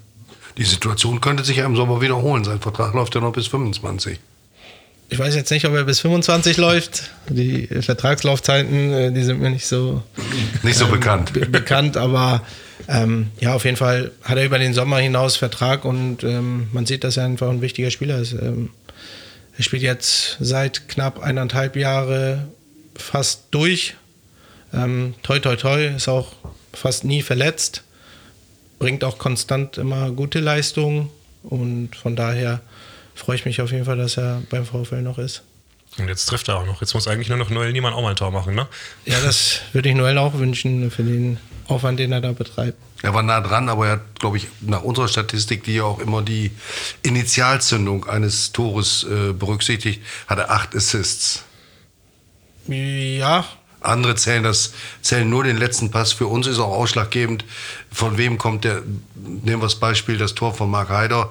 Die 0.56 0.64
Situation 0.64 1.20
könnte 1.20 1.44
sich 1.44 1.56
ja 1.56 1.66
im 1.66 1.76
Sommer 1.76 2.00
wiederholen. 2.00 2.44
Sein 2.44 2.60
Vertrag 2.60 2.94
läuft 2.94 3.14
ja 3.14 3.20
noch 3.20 3.32
bis 3.32 3.46
25 3.46 4.18
ich 5.10 5.18
weiß 5.18 5.34
jetzt 5.34 5.50
nicht, 5.50 5.64
ob 5.64 5.74
er 5.74 5.84
bis 5.84 6.00
25 6.00 6.58
läuft. 6.58 7.10
Die 7.28 7.66
Vertragslaufzeiten, 7.66 8.92
äh, 8.92 9.12
die 9.12 9.22
sind 9.22 9.40
mir 9.40 9.50
nicht 9.50 9.66
so, 9.66 10.02
nicht 10.62 10.76
so 10.76 10.84
ähm, 10.84 10.90
bekannt. 10.90 11.32
Be 11.32 11.46
bekannt, 11.46 11.96
aber 11.96 12.42
ähm, 12.88 13.30
ja, 13.40 13.54
auf 13.54 13.64
jeden 13.64 13.76
Fall 13.76 14.12
hat 14.22 14.36
er 14.36 14.44
über 14.44 14.58
den 14.58 14.74
Sommer 14.74 14.98
hinaus 14.98 15.36
Vertrag 15.36 15.84
und 15.84 16.24
ähm, 16.24 16.68
man 16.72 16.84
sieht, 16.86 17.04
dass 17.04 17.16
er 17.16 17.24
einfach 17.24 17.48
ein 17.48 17.62
wichtiger 17.62 17.90
Spieler 17.90 18.18
ist. 18.18 18.32
Ähm, 18.32 18.70
er 19.56 19.64
spielt 19.64 19.82
jetzt 19.82 20.36
seit 20.40 20.88
knapp 20.88 21.20
eineinhalb 21.20 21.76
Jahre 21.76 22.46
fast 22.94 23.44
durch. 23.50 23.94
Ähm, 24.74 25.14
toi, 25.22 25.38
toi, 25.38 25.56
toi, 25.56 25.86
ist 25.96 26.08
auch 26.08 26.32
fast 26.72 27.04
nie 27.04 27.22
verletzt, 27.22 27.82
bringt 28.78 29.02
auch 29.04 29.18
konstant 29.18 29.78
immer 29.78 30.10
gute 30.10 30.40
Leistungen 30.40 31.08
und 31.42 31.96
von 31.96 32.14
daher 32.14 32.60
freue 33.18 33.36
ich 33.36 33.44
mich 33.44 33.60
auf 33.60 33.72
jeden 33.72 33.84
Fall, 33.84 33.96
dass 33.96 34.16
er 34.16 34.42
beim 34.50 34.64
VfL 34.64 35.02
noch 35.02 35.18
ist. 35.18 35.42
Und 35.98 36.08
jetzt 36.08 36.26
trifft 36.26 36.48
er 36.48 36.58
auch 36.58 36.66
noch. 36.66 36.80
Jetzt 36.80 36.94
muss 36.94 37.08
eigentlich 37.08 37.28
nur 37.28 37.38
noch 37.38 37.50
Noel 37.50 37.72
Niemann 37.72 37.92
auch 37.92 38.02
mal 38.02 38.10
ein 38.10 38.16
Tor 38.16 38.30
machen, 38.30 38.54
ne? 38.54 38.68
Ja, 39.04 39.20
das 39.20 39.60
würde 39.72 39.88
ich 39.88 39.94
Noel 39.94 40.18
auch 40.18 40.34
wünschen 40.34 40.90
für 40.90 41.02
den 41.02 41.38
Aufwand, 41.66 41.98
den 41.98 42.12
er 42.12 42.20
da 42.20 42.32
betreibt. 42.32 42.78
Er 43.02 43.14
war 43.14 43.22
nah 43.22 43.40
dran, 43.40 43.68
aber 43.68 43.86
er 43.86 43.92
hat, 43.92 44.20
glaube 44.20 44.36
ich, 44.36 44.48
nach 44.60 44.82
unserer 44.82 45.08
Statistik, 45.08 45.64
die 45.64 45.76
ja 45.76 45.84
auch 45.84 45.98
immer 45.98 46.22
die 46.22 46.52
Initialzündung 47.02 48.06
eines 48.08 48.52
Tores 48.52 49.04
äh, 49.04 49.32
berücksichtigt, 49.32 50.02
hat 50.26 50.38
er 50.38 50.50
acht 50.50 50.74
Assists. 50.74 51.44
Ja. 52.66 53.44
Andere 53.80 54.16
zählen 54.16 54.42
das, 54.42 54.72
zählen 55.02 55.28
nur 55.28 55.44
den 55.44 55.56
letzten 55.56 55.90
Pass. 55.90 56.12
Für 56.12 56.26
uns 56.26 56.48
ist 56.48 56.58
auch 56.58 56.72
ausschlaggebend, 56.72 57.44
von 57.92 58.18
wem 58.18 58.36
kommt 58.36 58.64
der, 58.64 58.82
nehmen 59.14 59.62
wir 59.62 59.66
das 59.66 59.76
Beispiel, 59.76 60.18
das 60.18 60.34
Tor 60.34 60.52
von 60.54 60.68
Mark 60.68 60.88
Heider. 60.88 61.30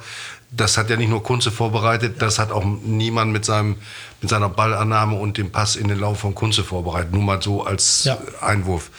Das 0.50 0.78
hat 0.78 0.90
ja 0.90 0.96
nicht 0.96 1.10
nur 1.10 1.24
Kunze 1.24 1.52
vorbereitet, 1.52 2.22
das 2.22 2.40
hat 2.40 2.52
auch 2.52 2.64
niemand 2.64 3.34
mit, 3.34 3.44
seinem, 3.44 3.76
mit 4.22 4.30
seiner 4.30 4.48
Ballannahme 4.48 5.18
und 5.18 5.38
dem 5.38 5.52
Pass 5.52 5.76
in 5.76 5.90
den 5.90 6.00
Lauf 6.00 6.20
von 6.20 6.36
Kunze 6.36 6.64
vorbereitet. 6.64 7.12
Nur 7.12 7.24
mal 7.24 7.42
so 7.42 7.66
als 7.66 8.06
ja. 8.06 8.18
Einwurf. 8.40 8.90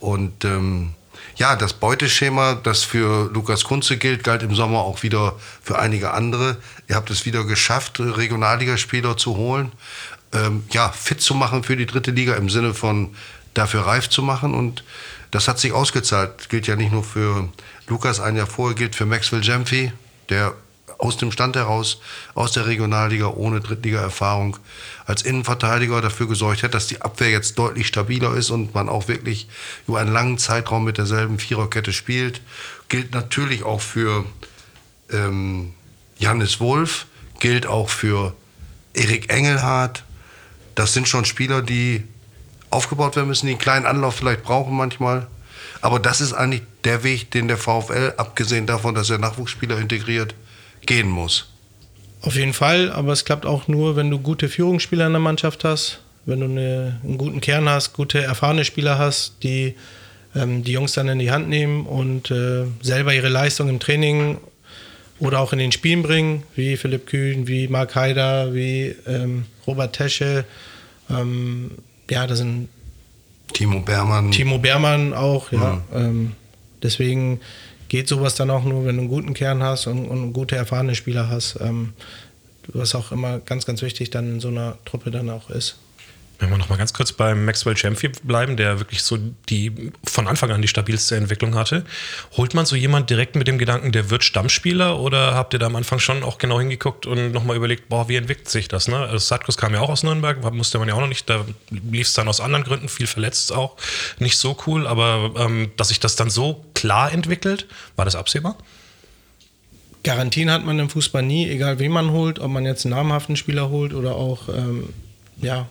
Und 0.00 0.44
ähm, 0.44 0.94
ja, 1.36 1.56
das 1.56 1.72
Beuteschema, 1.72 2.54
das 2.54 2.82
für 2.82 3.30
Lukas 3.32 3.64
Kunze 3.64 3.96
gilt, 3.96 4.22
galt 4.22 4.42
im 4.42 4.54
Sommer 4.54 4.80
auch 4.80 5.02
wieder 5.02 5.34
für 5.62 5.78
einige 5.78 6.12
andere. 6.12 6.58
Ihr 6.88 6.96
habt 6.96 7.10
es 7.10 7.24
wieder 7.24 7.44
geschafft, 7.44 7.98
Regionalligaspieler 7.98 9.16
zu 9.16 9.36
holen 9.36 9.72
ähm, 10.32 10.64
ja, 10.70 10.90
fit 10.90 11.20
zu 11.20 11.34
machen 11.34 11.62
für 11.62 11.76
die 11.76 11.86
dritte 11.86 12.10
Liga 12.10 12.34
im 12.34 12.48
Sinne 12.48 12.74
von 12.74 13.14
dafür 13.54 13.82
reif 13.82 14.08
zu 14.08 14.22
machen. 14.22 14.54
Und 14.54 14.84
das 15.30 15.48
hat 15.48 15.58
sich 15.58 15.72
ausgezahlt. 15.72 16.48
Gilt 16.48 16.66
ja 16.66 16.76
nicht 16.76 16.92
nur 16.92 17.04
für 17.04 17.48
Lukas 17.86 18.20
ein 18.20 18.36
Jahr 18.36 18.46
vorher, 18.46 18.74
gilt 18.74 18.96
für 18.96 19.06
Maxwell 19.06 19.42
Jemphy, 19.42 19.92
der 20.28 20.54
aus 21.02 21.16
dem 21.16 21.32
Stand 21.32 21.56
heraus, 21.56 21.98
aus 22.34 22.52
der 22.52 22.66
Regionalliga 22.66 23.26
ohne 23.26 23.60
Drittliga-Erfahrung 23.60 24.56
als 25.04 25.22
Innenverteidiger 25.22 26.00
dafür 26.00 26.28
gesorgt 26.28 26.62
hat, 26.62 26.74
dass 26.74 26.86
die 26.86 27.02
Abwehr 27.02 27.30
jetzt 27.30 27.58
deutlich 27.58 27.88
stabiler 27.88 28.34
ist 28.34 28.50
und 28.50 28.72
man 28.72 28.88
auch 28.88 29.08
wirklich 29.08 29.48
über 29.88 29.98
einen 29.98 30.12
langen 30.12 30.38
Zeitraum 30.38 30.84
mit 30.84 30.98
derselben 30.98 31.40
Viererkette 31.40 31.92
spielt. 31.92 32.40
Gilt 32.88 33.12
natürlich 33.12 33.64
auch 33.64 33.80
für 33.80 34.24
ähm, 35.10 35.74
Jannis 36.18 36.60
Wolf, 36.60 37.06
gilt 37.40 37.66
auch 37.66 37.88
für 37.88 38.32
Erik 38.94 39.28
Engelhardt, 39.28 40.04
das 40.76 40.94
sind 40.94 41.08
schon 41.08 41.24
Spieler, 41.24 41.62
die 41.62 42.04
aufgebaut 42.70 43.16
werden 43.16 43.26
müssen, 43.26 43.46
die 43.46 43.52
einen 43.52 43.60
kleinen 43.60 43.86
Anlauf 43.86 44.14
vielleicht 44.14 44.44
brauchen 44.44 44.76
manchmal. 44.76 45.26
Aber 45.80 45.98
das 45.98 46.20
ist 46.20 46.32
eigentlich 46.32 46.62
der 46.84 47.02
Weg, 47.02 47.32
den 47.32 47.48
der 47.48 47.58
VfL, 47.58 48.14
abgesehen 48.16 48.66
davon, 48.66 48.94
dass 48.94 49.10
er 49.10 49.18
Nachwuchsspieler 49.18 49.78
integriert, 49.78 50.34
gehen 50.86 51.08
muss. 51.08 51.48
Auf 52.22 52.36
jeden 52.36 52.52
Fall, 52.52 52.92
aber 52.92 53.12
es 53.12 53.24
klappt 53.24 53.46
auch 53.46 53.66
nur, 53.68 53.96
wenn 53.96 54.10
du 54.10 54.18
gute 54.18 54.48
Führungsspieler 54.48 55.06
in 55.06 55.12
der 55.12 55.20
Mannschaft 55.20 55.64
hast, 55.64 56.00
wenn 56.24 56.40
du 56.40 56.46
eine, 56.46 57.00
einen 57.02 57.18
guten 57.18 57.40
Kern 57.40 57.68
hast, 57.68 57.94
gute 57.94 58.22
erfahrene 58.22 58.64
Spieler 58.64 58.96
hast, 58.96 59.42
die 59.42 59.74
ähm, 60.34 60.62
die 60.64 60.72
Jungs 60.72 60.92
dann 60.92 61.08
in 61.08 61.18
die 61.18 61.30
Hand 61.30 61.48
nehmen 61.48 61.86
und 61.86 62.30
äh, 62.30 62.64
selber 62.80 63.12
ihre 63.12 63.28
Leistung 63.28 63.68
im 63.68 63.80
Training 63.80 64.38
oder 65.18 65.40
auch 65.40 65.52
in 65.52 65.58
den 65.58 65.72
Spielen 65.72 66.02
bringen, 66.02 66.42
wie 66.54 66.76
Philipp 66.76 67.06
Kühn, 67.06 67.46
wie 67.46 67.68
Mark 67.68 67.94
Haider, 67.94 68.54
wie 68.54 68.94
ähm, 69.06 69.44
Robert 69.66 69.94
Tesche. 69.94 70.44
Ähm, 71.10 71.72
ja, 72.10 72.26
das 72.26 72.38
sind 72.38 72.68
Timo 73.52 73.80
Bermann. 73.80 74.30
Timo 74.30 74.58
Bermann 74.58 75.12
auch, 75.12 75.52
ja. 75.52 75.82
Mhm. 75.92 75.96
Ähm, 75.96 76.32
deswegen 76.82 77.40
geht 77.92 78.08
sowas 78.08 78.34
dann 78.34 78.48
auch 78.48 78.64
nur, 78.64 78.86
wenn 78.86 78.96
du 78.96 79.02
einen 79.02 79.10
guten 79.10 79.34
Kern 79.34 79.62
hast 79.62 79.86
und, 79.86 80.06
und 80.06 80.32
gute 80.32 80.56
erfahrene 80.56 80.94
Spieler 80.94 81.28
hast, 81.28 81.58
ähm, 81.60 81.92
was 82.68 82.94
auch 82.94 83.12
immer 83.12 83.38
ganz, 83.40 83.66
ganz 83.66 83.82
wichtig 83.82 84.08
dann 84.08 84.36
in 84.36 84.40
so 84.40 84.48
einer 84.48 84.78
Truppe 84.86 85.10
dann 85.10 85.28
auch 85.28 85.50
ist. 85.50 85.76
Wenn 86.42 86.50
wir 86.50 86.58
noch 86.58 86.68
mal 86.68 86.76
ganz 86.76 86.92
kurz 86.92 87.12
beim 87.12 87.44
Maxwell 87.44 87.76
Champion 87.76 88.12
bleiben, 88.24 88.56
der 88.56 88.80
wirklich 88.80 89.04
so 89.04 89.16
die 89.48 89.92
von 90.02 90.26
Anfang 90.26 90.50
an 90.50 90.60
die 90.60 90.66
stabilste 90.66 91.14
Entwicklung 91.14 91.54
hatte, 91.54 91.84
holt 92.36 92.52
man 92.54 92.66
so 92.66 92.74
jemand 92.74 93.10
direkt 93.10 93.36
mit 93.36 93.46
dem 93.46 93.58
Gedanken, 93.58 93.92
der 93.92 94.10
wird 94.10 94.24
Stammspieler 94.24 94.98
oder 94.98 95.34
habt 95.34 95.52
ihr 95.52 95.60
da 95.60 95.66
am 95.66 95.76
Anfang 95.76 96.00
schon 96.00 96.24
auch 96.24 96.38
genau 96.38 96.58
hingeguckt 96.58 97.06
und 97.06 97.30
nochmal 97.30 97.54
überlegt, 97.54 97.88
boah, 97.88 98.08
wie 98.08 98.16
entwickelt 98.16 98.48
sich 98.48 98.66
das? 98.66 98.88
Ne? 98.88 98.96
Also 98.96 99.18
Satkus 99.18 99.56
kam 99.56 99.72
ja 99.72 99.82
auch 99.82 99.88
aus 99.88 100.02
Nürnberg, 100.02 100.42
musste 100.52 100.80
man 100.80 100.88
ja 100.88 100.94
auch 100.94 101.00
noch 101.00 101.06
nicht, 101.06 101.30
da 101.30 101.44
lief 101.70 102.08
es 102.08 102.14
dann 102.14 102.26
aus 102.26 102.40
anderen 102.40 102.64
Gründen, 102.64 102.88
viel 102.88 103.06
verletzt 103.06 103.52
auch, 103.52 103.76
nicht 104.18 104.36
so 104.36 104.56
cool, 104.66 104.88
aber 104.88 105.34
ähm, 105.36 105.70
dass 105.76 105.90
sich 105.90 106.00
das 106.00 106.16
dann 106.16 106.28
so 106.28 106.64
klar 106.74 107.12
entwickelt, 107.12 107.68
war 107.94 108.04
das 108.04 108.16
absehbar? 108.16 108.56
Garantien 110.02 110.50
hat 110.50 110.64
man 110.64 110.80
im 110.80 110.88
Fußball 110.88 111.22
nie, 111.22 111.48
egal 111.48 111.78
wen 111.78 111.92
man 111.92 112.10
holt, 112.10 112.40
ob 112.40 112.50
man 112.50 112.64
jetzt 112.64 112.84
einen 112.84 112.96
namhaften 112.96 113.36
Spieler 113.36 113.70
holt 113.70 113.94
oder 113.94 114.16
auch 114.16 114.48
ähm, 114.48 114.88
ja, 115.40 115.68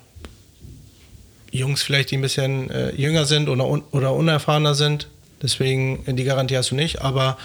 Jungs 1.51 1.83
vielleicht, 1.83 2.11
die 2.11 2.17
ein 2.17 2.21
bisschen 2.21 2.69
äh, 2.71 2.95
jünger 2.95 3.25
sind 3.25 3.49
oder, 3.49 3.67
un 3.67 3.83
oder 3.91 4.13
unerfahrener 4.13 4.73
sind. 4.73 5.07
Deswegen, 5.41 6.03
äh, 6.05 6.13
die 6.13 6.23
Garantie 6.23 6.57
hast 6.57 6.71
du 6.71 6.75
nicht. 6.75 7.01
Aber 7.01 7.37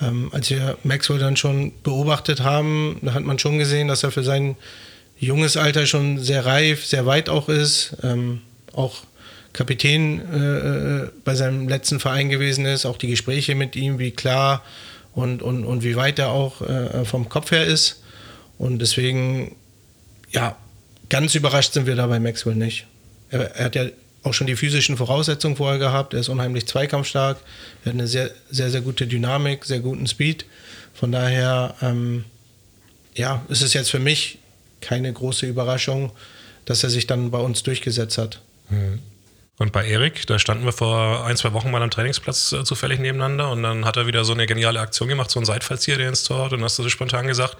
ähm, 0.00 0.30
als 0.32 0.50
wir 0.50 0.78
Maxwell 0.82 1.18
dann 1.18 1.36
schon 1.36 1.72
beobachtet 1.82 2.42
haben, 2.42 2.98
da 3.02 3.14
hat 3.14 3.24
man 3.24 3.38
schon 3.38 3.58
gesehen, 3.58 3.88
dass 3.88 4.02
er 4.02 4.10
für 4.10 4.24
sein 4.24 4.56
junges 5.18 5.56
Alter 5.56 5.86
schon 5.86 6.18
sehr 6.18 6.44
reif, 6.46 6.84
sehr 6.86 7.06
weit 7.06 7.28
auch 7.28 7.48
ist. 7.48 7.96
Ähm, 8.02 8.40
auch 8.72 9.04
Kapitän 9.52 10.20
äh, 10.32 11.04
äh 11.04 11.10
bei 11.24 11.34
seinem 11.34 11.68
letzten 11.68 12.00
Verein 12.00 12.30
gewesen 12.30 12.64
ist. 12.64 12.86
Auch 12.86 12.96
die 12.96 13.08
Gespräche 13.08 13.54
mit 13.54 13.76
ihm, 13.76 13.98
wie 13.98 14.12
klar 14.12 14.62
und, 15.14 15.42
und, 15.42 15.64
und 15.64 15.84
wie 15.84 15.94
weit 15.96 16.18
er 16.18 16.30
auch 16.30 16.62
äh, 16.62 17.04
vom 17.04 17.28
Kopf 17.28 17.50
her 17.50 17.66
ist. 17.66 18.02
Und 18.58 18.78
deswegen, 18.78 19.56
ja, 20.30 20.56
ganz 21.08 21.34
überrascht 21.34 21.74
sind 21.74 21.86
wir 21.86 21.96
da 21.96 22.06
bei 22.06 22.18
Maxwell 22.18 22.54
nicht. 22.54 22.86
Er, 23.32 23.56
er, 23.56 23.64
hat 23.64 23.74
ja 23.74 23.86
auch 24.22 24.34
schon 24.34 24.46
die 24.46 24.54
physischen 24.54 24.96
Voraussetzungen 24.96 25.56
vorher 25.56 25.80
gehabt. 25.80 26.14
Er 26.14 26.20
ist 26.20 26.28
unheimlich 26.28 26.66
zweikampfstark. 26.66 27.38
Er 27.84 27.86
hat 27.86 27.94
eine 27.94 28.06
sehr, 28.06 28.30
sehr, 28.50 28.70
sehr 28.70 28.82
gute 28.82 29.08
Dynamik, 29.08 29.64
sehr 29.64 29.80
guten 29.80 30.06
Speed. 30.06 30.46
Von 30.94 31.10
daher, 31.10 31.74
ähm, 31.82 32.24
ja, 33.14 33.44
ist 33.48 33.62
es 33.62 33.72
jetzt 33.72 33.90
für 33.90 33.98
mich 33.98 34.38
keine 34.80 35.12
große 35.12 35.46
Überraschung, 35.46 36.12
dass 36.66 36.84
er 36.84 36.90
sich 36.90 37.06
dann 37.08 37.30
bei 37.30 37.38
uns 37.38 37.62
durchgesetzt 37.64 38.18
hat. 38.18 38.40
Mhm. 38.70 39.00
Und 39.58 39.70
bei 39.70 39.86
Erik, 39.86 40.26
da 40.26 40.38
standen 40.38 40.64
wir 40.64 40.72
vor 40.72 41.26
ein, 41.26 41.36
zwei 41.36 41.52
Wochen 41.52 41.70
mal 41.70 41.82
am 41.82 41.90
Trainingsplatz 41.90 42.52
äh, 42.52 42.64
zufällig 42.64 42.98
nebeneinander 42.98 43.50
und 43.50 43.62
dann 43.62 43.84
hat 43.84 43.96
er 43.96 44.06
wieder 44.06 44.24
so 44.24 44.32
eine 44.32 44.46
geniale 44.46 44.80
Aktion 44.80 45.08
gemacht, 45.08 45.30
so 45.30 45.38
ein 45.38 45.44
Seitfallzieher, 45.44 45.98
der 45.98 46.08
ins 46.08 46.24
Tor 46.24 46.46
hat. 46.46 46.52
Und 46.52 46.64
hast 46.64 46.78
du 46.78 46.82
so 46.82 46.88
spontan 46.88 47.26
gesagt, 47.26 47.58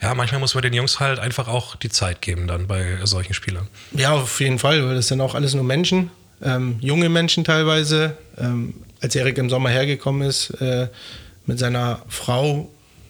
ja, 0.00 0.14
manchmal 0.14 0.40
muss 0.40 0.54
man 0.54 0.62
den 0.62 0.72
Jungs 0.72 0.98
halt 0.98 1.18
einfach 1.18 1.46
auch 1.46 1.76
die 1.76 1.90
Zeit 1.90 2.22
geben 2.22 2.46
dann 2.48 2.66
bei 2.66 2.98
solchen 3.04 3.34
Spielern. 3.34 3.68
Ja, 3.92 4.12
auf 4.12 4.40
jeden 4.40 4.58
Fall, 4.58 4.86
weil 4.86 4.96
das 4.96 5.08
sind 5.08 5.20
auch 5.20 5.34
alles 5.34 5.54
nur 5.54 5.64
Menschen, 5.64 6.10
ähm, 6.42 6.76
junge 6.80 7.08
Menschen 7.08 7.44
teilweise. 7.44 8.16
Ähm, 8.38 8.74
als 9.00 9.14
Erik 9.14 9.38
im 9.38 9.50
Sommer 9.50 9.68
hergekommen 9.68 10.26
ist, 10.26 10.50
äh, 10.60 10.88
mit 11.44 11.58
seiner 11.58 12.02
Frau 12.08 12.68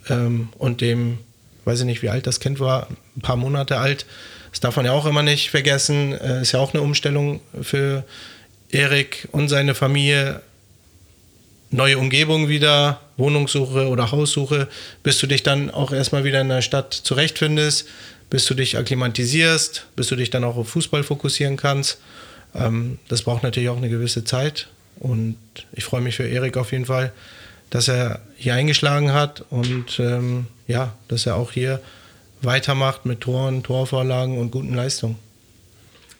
ähm, 0.08 0.48
und 0.58 0.80
dem, 0.80 1.18
weiß 1.64 1.80
ich 1.80 1.86
nicht, 1.86 2.02
wie 2.02 2.10
alt 2.10 2.26
das 2.26 2.40
Kind 2.40 2.60
war, 2.60 2.88
ein 3.16 3.22
paar 3.22 3.36
Monate 3.36 3.78
alt, 3.78 4.04
das 4.56 4.60
darf 4.60 4.76
man 4.76 4.86
ja 4.86 4.92
auch 4.92 5.04
immer 5.04 5.22
nicht 5.22 5.50
vergessen. 5.50 6.14
Äh, 6.14 6.40
ist 6.40 6.52
ja 6.52 6.60
auch 6.60 6.72
eine 6.72 6.82
Umstellung 6.82 7.40
für 7.60 8.04
Erik 8.70 9.28
und 9.30 9.50
seine 9.50 9.74
Familie. 9.74 10.40
Neue 11.70 11.98
Umgebung 11.98 12.48
wieder, 12.48 13.02
Wohnungssuche 13.18 13.86
oder 13.86 14.12
Haussuche, 14.12 14.68
bis 15.02 15.18
du 15.18 15.26
dich 15.26 15.42
dann 15.42 15.70
auch 15.70 15.92
erstmal 15.92 16.24
wieder 16.24 16.40
in 16.40 16.48
der 16.48 16.62
Stadt 16.62 16.94
zurechtfindest, 16.94 17.86
bis 18.30 18.46
du 18.46 18.54
dich 18.54 18.78
akklimatisierst, 18.78 19.88
bis 19.94 20.06
du 20.06 20.16
dich 20.16 20.30
dann 20.30 20.42
auch 20.42 20.56
auf 20.56 20.70
Fußball 20.70 21.02
fokussieren 21.02 21.58
kannst. 21.58 21.98
Ähm, 22.54 22.98
das 23.08 23.24
braucht 23.24 23.42
natürlich 23.42 23.68
auch 23.68 23.76
eine 23.76 23.90
gewisse 23.90 24.24
Zeit. 24.24 24.68
Und 24.98 25.36
ich 25.74 25.84
freue 25.84 26.00
mich 26.00 26.16
für 26.16 26.26
Erik 26.26 26.56
auf 26.56 26.72
jeden 26.72 26.86
Fall, 26.86 27.12
dass 27.68 27.88
er 27.88 28.20
hier 28.38 28.54
eingeschlagen 28.54 29.12
hat 29.12 29.44
und 29.50 29.98
ähm, 29.98 30.46
ja, 30.66 30.94
dass 31.08 31.26
er 31.26 31.36
auch 31.36 31.52
hier 31.52 31.82
weitermacht 32.42 33.06
mit 33.06 33.20
Toren, 33.20 33.62
Torvorlagen 33.62 34.38
und 34.38 34.50
guten 34.50 34.74
Leistungen. 34.74 35.16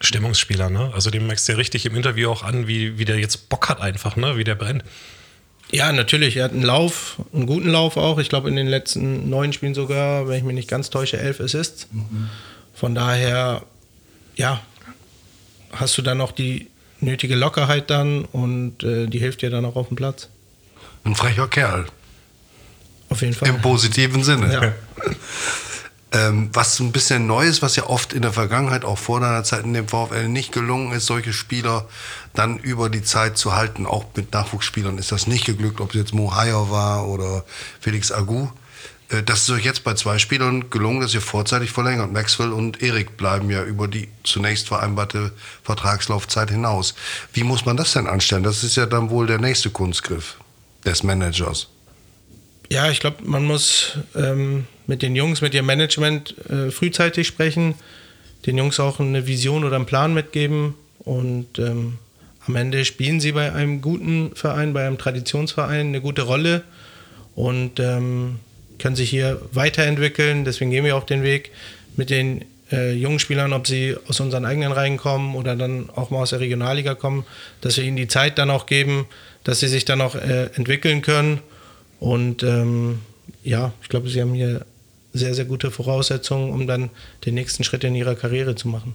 Stimmungsspieler, 0.00 0.68
ne? 0.68 0.90
Also 0.94 1.10
dem 1.10 1.26
merkst 1.26 1.48
du 1.48 1.52
ja 1.52 1.58
richtig 1.58 1.86
im 1.86 1.96
Interview 1.96 2.30
auch 2.30 2.42
an, 2.42 2.68
wie, 2.68 2.98
wie 2.98 3.04
der 3.04 3.18
jetzt 3.18 3.48
Bock 3.48 3.68
hat 3.68 3.80
einfach, 3.80 4.16
ne? 4.16 4.36
Wie 4.36 4.44
der 4.44 4.54
brennt. 4.54 4.84
Ja, 5.72 5.92
natürlich. 5.92 6.36
Er 6.36 6.44
hat 6.44 6.52
einen 6.52 6.62
Lauf, 6.62 7.16
einen 7.32 7.46
guten 7.46 7.68
Lauf 7.68 7.96
auch. 7.96 8.18
Ich 8.18 8.28
glaube, 8.28 8.48
in 8.48 8.56
den 8.56 8.68
letzten 8.68 9.28
neun 9.28 9.52
Spielen 9.52 9.74
sogar, 9.74 10.28
wenn 10.28 10.38
ich 10.38 10.44
mich 10.44 10.54
nicht 10.54 10.68
ganz 10.68 10.90
täusche, 10.90 11.18
elf 11.18 11.40
Assists. 11.40 11.88
Mhm. 11.90 12.28
Von 12.74 12.94
daher, 12.94 13.62
ja, 14.36 14.60
hast 15.72 15.96
du 15.98 16.02
dann 16.02 16.20
auch 16.20 16.32
die 16.32 16.68
nötige 17.00 17.34
Lockerheit 17.34 17.90
dann 17.90 18.24
und 18.26 18.82
äh, 18.82 19.06
die 19.06 19.18
hilft 19.18 19.42
dir 19.42 19.50
dann 19.50 19.64
auch 19.64 19.76
auf 19.76 19.88
dem 19.88 19.96
Platz. 19.96 20.28
Ein 21.04 21.14
frecher 21.14 21.48
Kerl. 21.48 21.86
Auf 23.08 23.22
jeden 23.22 23.34
Fall. 23.34 23.48
Im 23.48 23.60
positiven 23.60 24.22
Sinne. 24.22 24.52
Ja. 24.52 24.72
Ähm, 26.16 26.48
was 26.54 26.80
ein 26.80 26.92
bisschen 26.92 27.26
neu 27.26 27.44
ist, 27.46 27.60
was 27.60 27.76
ja 27.76 27.84
oft 27.84 28.14
in 28.14 28.22
der 28.22 28.32
Vergangenheit, 28.32 28.86
auch 28.86 28.96
vor 28.96 29.20
deiner 29.20 29.44
Zeit 29.44 29.64
in 29.64 29.74
dem 29.74 29.86
VfL 29.86 30.28
nicht 30.28 30.50
gelungen 30.50 30.92
ist, 30.92 31.04
solche 31.04 31.34
Spieler 31.34 31.86
dann 32.32 32.56
über 32.58 32.88
die 32.88 33.02
Zeit 33.02 33.36
zu 33.36 33.54
halten. 33.54 33.84
Auch 33.84 34.06
mit 34.14 34.32
Nachwuchsspielern 34.32 34.96
ist 34.96 35.12
das 35.12 35.26
nicht 35.26 35.44
geglückt, 35.44 35.78
ob 35.78 35.90
es 35.90 35.96
jetzt 35.96 36.14
Mo 36.14 36.34
Hayer 36.34 36.70
war 36.70 37.06
oder 37.06 37.44
Felix 37.80 38.12
Agu. 38.12 38.48
Äh, 39.10 39.24
das 39.24 39.42
ist 39.42 39.50
euch 39.50 39.66
jetzt 39.66 39.84
bei 39.84 39.92
zwei 39.92 40.16
Spielern 40.16 40.70
gelungen, 40.70 41.00
dass 41.00 41.12
ihr 41.12 41.20
vorzeitig 41.20 41.70
verlängert. 41.70 42.10
Maxwell 42.10 42.52
und 42.52 42.82
Erik 42.82 43.18
bleiben 43.18 43.50
ja 43.50 43.62
über 43.62 43.86
die 43.86 44.08
zunächst 44.24 44.68
vereinbarte 44.68 45.32
Vertragslaufzeit 45.64 46.50
hinaus. 46.50 46.94
Wie 47.34 47.44
muss 47.44 47.66
man 47.66 47.76
das 47.76 47.92
denn 47.92 48.06
anstellen? 48.06 48.42
Das 48.42 48.64
ist 48.64 48.76
ja 48.76 48.86
dann 48.86 49.10
wohl 49.10 49.26
der 49.26 49.38
nächste 49.38 49.68
Kunstgriff 49.68 50.36
des 50.82 51.02
Managers. 51.02 51.68
Ja, 52.70 52.90
ich 52.90 53.00
glaube, 53.00 53.18
man 53.24 53.44
muss 53.44 53.98
ähm, 54.16 54.66
mit 54.86 55.02
den 55.02 55.14
Jungs, 55.14 55.40
mit 55.40 55.54
ihrem 55.54 55.66
Management 55.66 56.34
äh, 56.48 56.70
frühzeitig 56.70 57.26
sprechen, 57.26 57.74
den 58.44 58.58
Jungs 58.58 58.80
auch 58.80 59.00
eine 59.00 59.26
Vision 59.26 59.64
oder 59.64 59.76
einen 59.76 59.86
Plan 59.86 60.14
mitgeben 60.14 60.74
und 61.00 61.58
ähm, 61.58 61.98
am 62.46 62.56
Ende 62.56 62.84
spielen 62.84 63.20
sie 63.20 63.32
bei 63.32 63.52
einem 63.52 63.80
guten 63.82 64.34
Verein, 64.34 64.72
bei 64.72 64.86
einem 64.86 64.98
Traditionsverein 64.98 65.88
eine 65.88 66.00
gute 66.00 66.22
Rolle 66.22 66.62
und 67.34 67.80
ähm, 67.80 68.38
können 68.78 68.96
sich 68.96 69.10
hier 69.10 69.40
weiterentwickeln. 69.52 70.44
Deswegen 70.44 70.70
gehen 70.70 70.84
wir 70.84 70.96
auch 70.96 71.04
den 71.04 71.22
Weg 71.22 71.50
mit 71.96 72.10
den 72.10 72.44
äh, 72.70 72.92
jungen 72.92 73.18
Spielern, 73.18 73.52
ob 73.52 73.66
sie 73.66 73.96
aus 74.08 74.20
unseren 74.20 74.44
eigenen 74.44 74.72
Reihen 74.72 74.96
kommen 74.96 75.34
oder 75.34 75.56
dann 75.56 75.90
auch 75.90 76.10
mal 76.10 76.18
aus 76.18 76.30
der 76.30 76.40
Regionalliga 76.40 76.94
kommen, 76.94 77.24
dass 77.60 77.76
wir 77.76 77.84
ihnen 77.84 77.96
die 77.96 78.08
Zeit 78.08 78.38
dann 78.38 78.50
auch 78.50 78.66
geben, 78.66 79.06
dass 79.44 79.60
sie 79.60 79.68
sich 79.68 79.84
dann 79.84 80.00
auch 80.00 80.14
äh, 80.14 80.50
entwickeln 80.54 81.02
können. 81.02 81.40
Und 81.98 82.42
ähm, 82.42 83.00
ja, 83.42 83.72
ich 83.82 83.88
glaube, 83.88 84.08
sie 84.08 84.20
haben 84.20 84.34
hier 84.34 84.64
sehr, 85.12 85.34
sehr 85.34 85.44
gute 85.44 85.70
Voraussetzungen, 85.70 86.52
um 86.52 86.66
dann 86.66 86.90
den 87.24 87.34
nächsten 87.34 87.64
Schritt 87.64 87.84
in 87.84 87.94
ihrer 87.94 88.14
Karriere 88.14 88.54
zu 88.54 88.68
machen. 88.68 88.94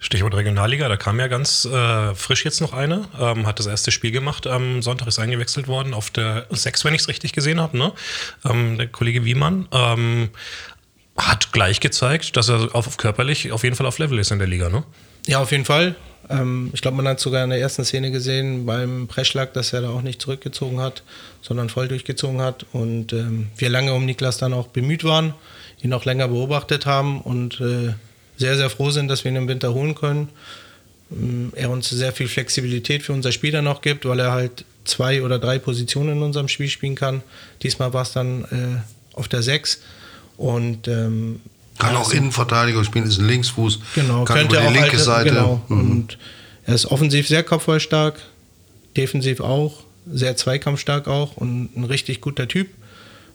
Stichwort 0.00 0.34
Regionalliga, 0.34 0.88
da 0.88 0.96
kam 0.96 1.18
ja 1.18 1.26
ganz 1.26 1.64
äh, 1.64 2.14
frisch 2.14 2.44
jetzt 2.44 2.60
noch 2.60 2.72
eine, 2.72 3.08
ähm, 3.20 3.46
hat 3.46 3.58
das 3.58 3.66
erste 3.66 3.90
Spiel 3.90 4.12
gemacht, 4.12 4.46
am 4.46 4.80
Sonntag 4.80 5.08
ist 5.08 5.18
eingewechselt 5.18 5.66
worden, 5.66 5.92
auf 5.92 6.10
der 6.10 6.46
6, 6.50 6.84
wenn 6.84 6.94
ich 6.94 7.02
es 7.02 7.08
richtig 7.08 7.32
gesehen 7.32 7.60
habe, 7.60 7.76
ne? 7.76 7.92
Ähm, 8.44 8.78
der 8.78 8.86
Kollege 8.86 9.24
Wiemann 9.24 9.66
ähm, 9.72 10.30
hat 11.16 11.50
gleich 11.50 11.80
gezeigt, 11.80 12.36
dass 12.36 12.48
er 12.48 12.74
auf, 12.74 12.86
auf, 12.86 12.96
körperlich 12.96 13.50
auf 13.50 13.64
jeden 13.64 13.74
Fall 13.74 13.86
auf 13.86 13.98
Level 13.98 14.20
ist 14.20 14.30
in 14.30 14.38
der 14.38 14.46
Liga, 14.46 14.68
ne? 14.68 14.84
Ja, 15.26 15.40
auf 15.40 15.50
jeden 15.50 15.64
Fall. 15.64 15.96
Ähm, 16.30 16.70
ich 16.72 16.82
glaube, 16.82 16.96
man 16.96 17.08
hat 17.08 17.20
sogar 17.20 17.44
in 17.44 17.50
der 17.50 17.60
ersten 17.60 17.84
Szene 17.84 18.10
gesehen 18.10 18.66
beim 18.66 19.06
Preschlag, 19.06 19.52
dass 19.54 19.72
er 19.72 19.82
da 19.82 19.90
auch 19.90 20.02
nicht 20.02 20.20
zurückgezogen 20.20 20.80
hat, 20.80 21.02
sondern 21.42 21.68
voll 21.68 21.88
durchgezogen 21.88 22.40
hat 22.40 22.66
und 22.72 23.12
ähm, 23.12 23.48
wir 23.56 23.70
lange 23.70 23.94
um 23.94 24.04
Niklas 24.04 24.38
dann 24.38 24.52
auch 24.52 24.68
bemüht 24.68 25.04
waren, 25.04 25.34
ihn 25.82 25.92
auch 25.92 26.04
länger 26.04 26.28
beobachtet 26.28 26.86
haben 26.86 27.20
und 27.20 27.60
äh, 27.60 27.94
sehr, 28.36 28.56
sehr 28.56 28.70
froh 28.70 28.90
sind, 28.90 29.08
dass 29.08 29.24
wir 29.24 29.30
ihn 29.30 29.36
im 29.36 29.48
Winter 29.48 29.74
holen 29.74 29.94
können. 29.94 30.28
Ähm, 31.10 31.52
er 31.54 31.70
uns 31.70 31.88
sehr 31.88 32.12
viel 32.12 32.28
Flexibilität 32.28 33.02
für 33.02 33.12
unser 33.12 33.32
Spiel 33.32 33.52
dann 33.52 33.66
auch 33.66 33.80
gibt, 33.80 34.04
weil 34.04 34.20
er 34.20 34.32
halt 34.32 34.64
zwei 34.84 35.22
oder 35.22 35.38
drei 35.38 35.58
Positionen 35.58 36.16
in 36.16 36.22
unserem 36.22 36.48
Spiel 36.48 36.68
spielen 36.68 36.94
kann. 36.94 37.22
Diesmal 37.62 37.92
war 37.92 38.02
es 38.02 38.12
dann 38.12 38.44
äh, 38.44 39.16
auf 39.18 39.28
der 39.28 39.42
6. 39.42 39.80
Und 40.36 40.88
ähm, 40.88 41.40
kann 41.78 41.96
auch 41.96 42.12
Innenverteidiger 42.12 42.84
spielen, 42.84 43.06
ist 43.06 43.18
ein 43.18 43.28
Linksfuß. 43.28 43.80
Genau, 43.94 44.24
kann 44.24 44.38
könnte 44.38 44.56
über 44.56 44.62
die 44.62 44.68
auch 44.68 44.72
linke 44.72 44.90
alte, 44.90 44.98
Seite. 44.98 45.30
Genau. 45.30 45.62
Mhm. 45.68 45.90
Und 45.90 46.18
er 46.66 46.74
ist 46.74 46.86
offensiv 46.86 47.28
sehr 47.28 47.42
kopfballstark, 47.42 48.20
defensiv 48.96 49.40
auch, 49.40 49.84
sehr 50.10 50.36
zweikampfstark 50.36 51.08
auch 51.08 51.36
und 51.36 51.76
ein 51.76 51.84
richtig 51.84 52.20
guter 52.20 52.48
Typ. 52.48 52.68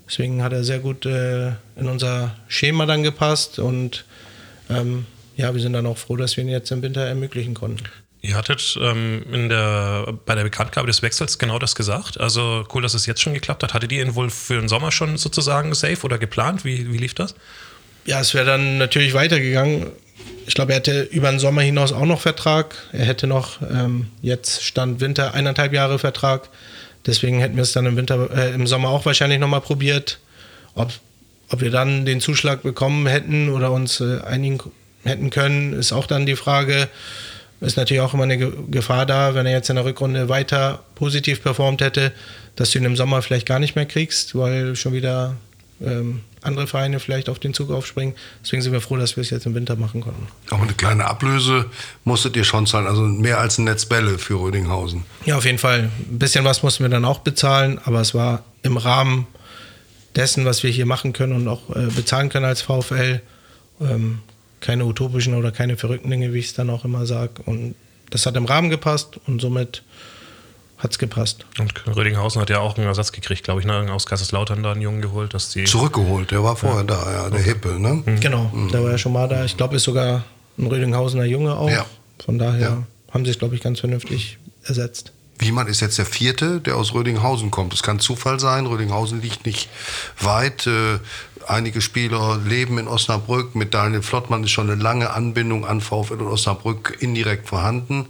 Deswegen 0.07 0.43
hat 0.43 0.53
er 0.53 0.63
sehr 0.63 0.79
gut 0.79 1.05
äh, 1.05 1.49
in 1.75 1.87
unser 1.87 2.35
Schema 2.47 2.85
dann 2.85 3.03
gepasst 3.03 3.59
und 3.59 4.05
ähm, 4.69 5.05
ja, 5.35 5.53
wir 5.53 5.61
sind 5.61 5.73
dann 5.73 5.85
auch 5.85 5.97
froh, 5.97 6.17
dass 6.17 6.37
wir 6.37 6.43
ihn 6.43 6.49
jetzt 6.49 6.71
im 6.71 6.81
Winter 6.81 7.01
ermöglichen 7.01 7.53
konnten. 7.53 7.85
Ihr 8.21 8.35
hattet 8.35 8.77
ähm, 8.81 9.25
in 9.33 9.49
der, 9.49 10.13
bei 10.25 10.33
der 10.35 10.43
Bekanntgabe 10.43 10.87
des 10.87 11.01
Wechsels 11.01 11.39
genau 11.39 11.59
das 11.59 11.75
gesagt. 11.75 12.19
Also 12.19 12.65
cool, 12.73 12.81
dass 12.81 12.93
es 12.93 13.05
jetzt 13.05 13.21
schon 13.21 13.33
geklappt 13.33 13.63
hat. 13.63 13.73
Hattet 13.73 13.91
ihr 13.91 14.01
ihn 14.01 14.15
wohl 14.15 14.29
für 14.29 14.55
den 14.55 14.69
Sommer 14.69 14.93
schon 14.93 15.17
sozusagen 15.17 15.73
safe 15.73 16.03
oder 16.03 16.17
geplant? 16.17 16.63
Wie, 16.63 16.93
wie 16.93 16.97
lief 16.97 17.13
das? 17.15 17.35
Ja, 18.05 18.19
es 18.19 18.33
wäre 18.33 18.45
dann 18.45 18.77
natürlich 18.77 19.13
weitergegangen. 19.13 19.87
Ich 20.45 20.55
glaube, 20.55 20.73
er 20.73 20.79
hätte 20.79 21.03
über 21.03 21.29
den 21.29 21.39
Sommer 21.39 21.61
hinaus 21.61 21.93
auch 21.93 22.05
noch 22.05 22.19
Vertrag. 22.19 22.75
Er 22.91 23.05
hätte 23.05 23.27
noch, 23.27 23.61
ähm, 23.61 24.07
jetzt 24.21 24.63
stand 24.63 24.99
Winter, 24.99 25.33
eineinhalb 25.33 25.73
Jahre 25.73 25.99
Vertrag. 25.99 26.49
Deswegen 27.05 27.39
hätten 27.39 27.55
wir 27.55 27.63
es 27.63 27.71
dann 27.71 27.85
im, 27.85 27.95
Winter, 27.95 28.29
äh, 28.35 28.53
im 28.53 28.67
Sommer 28.67 28.89
auch 28.89 29.05
wahrscheinlich 29.05 29.39
nochmal 29.39 29.61
probiert. 29.61 30.19
Ob, 30.75 30.91
ob 31.49 31.61
wir 31.61 31.71
dann 31.71 32.05
den 32.05 32.19
Zuschlag 32.19 32.61
bekommen 32.63 33.07
hätten 33.07 33.49
oder 33.49 33.71
uns 33.71 34.01
äh, 34.01 34.19
einigen 34.21 34.59
hätten 35.03 35.29
können, 35.29 35.73
ist 35.73 35.93
auch 35.93 36.07
dann 36.07 36.25
die 36.25 36.35
Frage. 36.35 36.89
Ist 37.61 37.77
natürlich 37.77 38.01
auch 38.01 38.13
immer 38.13 38.23
eine 38.23 38.37
Gefahr 38.37 39.05
da, 39.05 39.35
wenn 39.35 39.45
er 39.45 39.53
jetzt 39.53 39.69
in 39.69 39.77
der 39.77 39.85
Rückrunde 39.85 40.27
weiter 40.27 40.83
positiv 40.95 41.41
performt 41.41 41.81
hätte, 41.81 42.11
dass 42.57 42.71
du 42.71 42.79
ihn 42.79 42.85
im 42.85 42.97
Sommer 42.97 43.21
vielleicht 43.21 43.45
gar 43.45 43.59
nicht 43.59 43.77
mehr 43.77 43.85
kriegst, 43.85 44.35
weil 44.37 44.75
schon 44.75 44.91
wieder 44.91 45.37
ähm, 45.81 46.21
andere 46.41 46.67
Vereine 46.67 46.99
vielleicht 46.99 47.29
auf 47.29 47.39
den 47.39 47.53
Zug 47.53 47.71
aufspringen. 47.71 48.15
Deswegen 48.43 48.61
sind 48.61 48.73
wir 48.73 48.81
froh, 48.81 48.97
dass 48.97 49.15
wir 49.15 49.21
es 49.21 49.29
jetzt 49.29 49.45
im 49.45 49.55
Winter 49.55 49.75
machen 49.75 50.01
konnten. 50.01 50.27
Aber 50.49 50.63
eine 50.63 50.73
kleine 50.73 51.05
Ablöse 51.05 51.65
musstet 52.03 52.35
ihr 52.35 52.43
schon 52.43 52.65
zahlen, 52.65 52.87
also 52.87 53.01
mehr 53.01 53.39
als 53.39 53.57
ein 53.57 53.63
Netz 53.63 53.85
Bälle 53.85 54.17
für 54.17 54.35
Rödinghausen. 54.35 55.05
Ja, 55.25 55.37
auf 55.37 55.45
jeden 55.45 55.57
Fall. 55.57 55.89
Ein 56.09 56.19
bisschen 56.19 56.45
was 56.45 56.63
mussten 56.63 56.83
wir 56.83 56.89
dann 56.89 57.05
auch 57.05 57.19
bezahlen, 57.19 57.79
aber 57.85 58.01
es 58.01 58.13
war 58.13 58.43
im 58.61 58.77
Rahmen 58.77 59.27
dessen, 60.15 60.45
was 60.45 60.63
wir 60.63 60.69
hier 60.69 60.85
machen 60.85 61.13
können 61.13 61.33
und 61.33 61.47
auch 61.47 61.69
äh, 61.75 61.87
bezahlen 61.87 62.29
können 62.29 62.45
als 62.45 62.61
VfL. 62.61 63.21
Ähm, 63.81 64.19
keine 64.59 64.85
utopischen 64.85 65.33
oder 65.33 65.51
keine 65.51 65.75
verrückten 65.75 66.09
Dinge, 66.09 66.33
wie 66.33 66.39
ich 66.39 66.47
es 66.47 66.53
dann 66.53 66.69
auch 66.69 66.85
immer 66.85 67.05
sage. 67.05 67.41
Und 67.45 67.75
das 68.09 68.25
hat 68.25 68.35
im 68.37 68.45
Rahmen 68.45 68.69
gepasst 68.69 69.19
und 69.27 69.41
somit 69.41 69.83
hat 70.83 70.91
es 70.91 70.99
gepasst. 70.99 71.45
Und 71.59 71.73
Rödinghausen 71.87 72.41
hat 72.41 72.49
ja 72.49 72.59
auch 72.59 72.77
einen 72.77 72.85
Ersatz 72.85 73.13
gekriegt, 73.13 73.43
glaube 73.43 73.61
ich, 73.61 73.65
ne? 73.65 73.87
aus 73.91 74.05
Kaiserslautern 74.05 74.61
da 74.61 74.73
einen 74.73 74.81
Jungen 74.81 75.01
geholt, 75.01 75.33
dass 75.33 75.49
die. 75.49 75.63
Zurückgeholt, 75.63 76.31
der 76.31 76.43
war 76.43 76.57
vorher 76.57 76.81
ja. 76.81 76.83
da, 76.83 77.11
ja, 77.11 77.29
der 77.29 77.39
okay. 77.39 77.49
Hippe, 77.49 77.79
ne? 77.79 78.03
Mhm. 78.05 78.19
Genau, 78.19 78.51
mhm. 78.53 78.69
der 78.69 78.83
war 78.83 78.91
ja 78.91 78.97
schon 78.97 79.13
mal 79.13 79.27
da. 79.29 79.45
Ich 79.45 79.55
glaube, 79.55 79.77
ist 79.77 79.83
sogar 79.83 80.23
ein 80.57 80.67
Rödinghausener 80.67 81.23
Junge 81.23 81.55
auch. 81.55 81.69
Ja. 81.69 81.85
Von 82.23 82.37
daher 82.37 82.59
ja. 82.59 82.83
haben 83.11 83.25
sie 83.25 83.31
es, 83.31 83.39
glaube 83.39 83.55
ich, 83.55 83.61
ganz 83.61 83.79
vernünftig 83.79 84.37
ersetzt. 84.63 85.13
Wiemann 85.39 85.67
ist 85.67 85.81
jetzt 85.81 85.97
der 85.97 86.05
vierte, 86.05 86.61
der 86.61 86.75
aus 86.75 86.93
Rödinghausen 86.93 87.49
kommt. 87.49 87.73
Das 87.73 87.81
kann 87.81 87.99
Zufall 87.99 88.39
sein. 88.39 88.65
Rödinghausen 88.65 89.21
liegt 89.21 89.45
nicht 89.45 89.69
weit. 90.19 90.67
Einige 91.47 91.81
Spieler 91.81 92.39
leben 92.45 92.77
in 92.77 92.87
Osnabrück. 92.87 93.55
Mit 93.55 93.73
Daniel 93.73 94.01
Flottmann 94.01 94.43
ist 94.43 94.51
schon 94.51 94.69
eine 94.69 94.81
lange 94.81 95.11
Anbindung 95.11 95.65
an 95.65 95.81
VfL 95.81 96.21
und 96.21 96.27
Osnabrück 96.27 96.97
indirekt 96.99 97.47
vorhanden. 97.47 98.07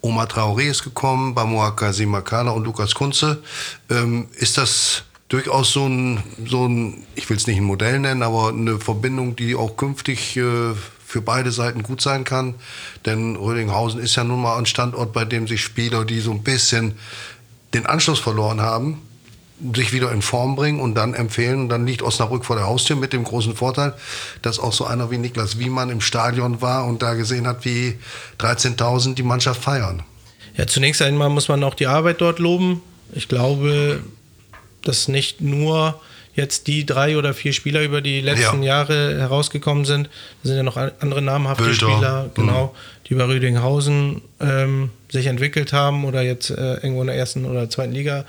Oma 0.00 0.24
Traoré 0.24 0.70
ist 0.70 0.82
gekommen, 0.82 1.34
Bamoaka 1.34 1.92
Simakala 1.92 2.50
und 2.50 2.64
Lukas 2.64 2.94
Kunze. 2.94 3.42
Ähm, 3.90 4.28
ist 4.34 4.58
das 4.58 5.04
durchaus 5.28 5.72
so 5.72 5.86
ein, 5.86 6.22
so 6.46 6.66
ein, 6.66 7.04
ich 7.14 7.28
will 7.30 7.36
es 7.36 7.46
nicht 7.46 7.58
ein 7.58 7.64
Modell 7.64 7.98
nennen, 7.98 8.22
aber 8.22 8.48
eine 8.48 8.78
Verbindung, 8.78 9.36
die 9.36 9.54
auch 9.54 9.76
künftig 9.76 10.36
äh, 10.36 10.74
für 11.06 11.20
beide 11.22 11.52
Seiten 11.52 11.82
gut 11.82 12.00
sein 12.00 12.24
kann. 12.24 12.54
Denn 13.06 13.36
Rödinghausen 13.36 14.00
ist 14.00 14.16
ja 14.16 14.24
nun 14.24 14.42
mal 14.42 14.58
ein 14.58 14.66
Standort, 14.66 15.12
bei 15.12 15.24
dem 15.24 15.46
sich 15.46 15.62
Spieler, 15.62 16.04
die 16.04 16.20
so 16.20 16.32
ein 16.32 16.42
bisschen 16.42 16.98
den 17.74 17.86
Anschluss 17.86 18.18
verloren 18.18 18.60
haben, 18.60 19.00
sich 19.74 19.92
wieder 19.92 20.10
in 20.12 20.22
Form 20.22 20.56
bringen 20.56 20.80
und 20.80 20.94
dann 20.94 21.14
empfehlen. 21.14 21.60
Und 21.60 21.68
dann 21.68 21.86
liegt 21.86 22.02
Osnabrück 22.02 22.44
vor 22.44 22.56
der 22.56 22.66
Haustür 22.66 22.96
mit 22.96 23.12
dem 23.12 23.24
großen 23.24 23.54
Vorteil, 23.54 23.94
dass 24.42 24.58
auch 24.58 24.72
so 24.72 24.84
einer 24.84 25.10
wie 25.10 25.18
Niklas 25.18 25.58
Wiemann 25.58 25.90
im 25.90 26.00
Stadion 26.00 26.60
war 26.60 26.86
und 26.86 27.02
da 27.02 27.14
gesehen 27.14 27.46
hat, 27.46 27.64
wie 27.64 27.98
13.000 28.38 29.14
die 29.14 29.22
Mannschaft 29.22 29.62
feiern. 29.62 30.02
Ja, 30.56 30.66
zunächst 30.66 31.00
einmal 31.00 31.30
muss 31.30 31.48
man 31.48 31.62
auch 31.64 31.74
die 31.74 31.86
Arbeit 31.86 32.20
dort 32.20 32.38
loben. 32.38 32.82
Ich 33.12 33.28
glaube, 33.28 34.02
dass 34.82 35.08
nicht 35.08 35.40
nur 35.40 36.00
jetzt 36.34 36.66
die 36.66 36.86
drei 36.86 37.16
oder 37.16 37.34
vier 37.34 37.52
Spieler 37.52 37.82
über 37.82 38.00
die 38.00 38.20
letzten 38.20 38.62
ja. 38.62 38.78
Jahre 38.78 39.18
herausgekommen 39.18 39.84
sind. 39.84 40.08
Da 40.42 40.48
sind 40.48 40.56
ja 40.56 40.62
noch 40.62 40.76
andere 40.76 41.22
namhafte 41.22 41.64
Bilder. 41.64 41.92
Spieler, 41.92 42.30
genau, 42.34 42.66
mhm. 42.66 43.06
die 43.08 43.14
bei 43.14 43.24
Rüdinghausen 43.24 44.22
ähm, 44.40 44.90
sich 45.10 45.26
entwickelt 45.26 45.72
haben 45.72 46.04
oder 46.04 46.22
jetzt 46.22 46.50
äh, 46.50 46.74
irgendwo 46.74 47.02
in 47.02 47.08
der 47.08 47.16
ersten 47.16 47.44
oder 47.44 47.68
zweiten 47.68 47.92
Liga 47.92 48.24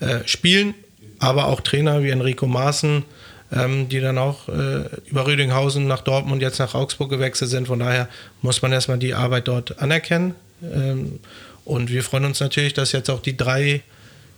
äh, 0.00 0.20
spielen. 0.26 0.74
Aber 1.18 1.46
auch 1.46 1.60
Trainer 1.60 2.02
wie 2.02 2.10
Enrico 2.10 2.46
Maaßen, 2.46 3.04
ähm, 3.52 3.88
die 3.88 4.00
dann 4.00 4.18
auch 4.18 4.48
äh, 4.48 4.84
über 5.06 5.26
Rüdinghausen 5.26 5.86
nach 5.86 6.00
Dortmund 6.00 6.40
jetzt 6.42 6.58
nach 6.58 6.74
Augsburg 6.74 7.10
gewechselt 7.10 7.50
sind. 7.50 7.66
Von 7.66 7.80
daher 7.80 8.08
muss 8.42 8.62
man 8.62 8.72
erstmal 8.72 8.98
die 8.98 9.14
Arbeit 9.14 9.48
dort 9.48 9.78
anerkennen. 9.80 10.34
Ähm, 10.62 11.20
und 11.64 11.90
wir 11.90 12.02
freuen 12.02 12.24
uns 12.24 12.40
natürlich, 12.40 12.74
dass 12.74 12.92
jetzt 12.92 13.10
auch 13.10 13.20
die 13.20 13.36
drei 13.36 13.82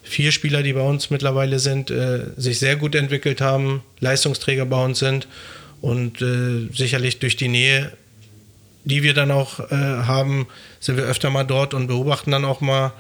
vier 0.03 0.33
Spieler, 0.33 0.63
die 0.63 0.73
bei 0.73 0.83
uns 0.83 1.11
mittlerweile 1.11 1.59
sind, 1.59 1.91
äh, 1.91 2.27
sich 2.37 2.59
sehr 2.59 2.77
gut 2.77 2.95
entwickelt 2.95 3.41
haben, 3.41 3.83
Leistungsträger 4.01 4.67
bei 4.67 4.85
uns 4.85 4.99
sind 4.99 5.29
und 5.81 6.21
äh, 6.21 6.69
sicherlich 6.75 7.19
durch 7.21 7.37
die 7.37 7.49
Nähe, 7.49 7.93
die 8.85 9.03
wir 9.03 9.15
dann 9.15 9.31
auch 9.31 9.61
äh, 9.61 9.75
haben, 9.75 10.49
sind 10.81 10.97
wir 10.97 11.05
öfter 11.05 11.31
mal 11.31 11.45
dort 11.45 11.73
und 11.73 11.87
beobachten 11.87 12.33
dann 12.33 12.45
auch 12.45 12.61
mal 12.61 12.93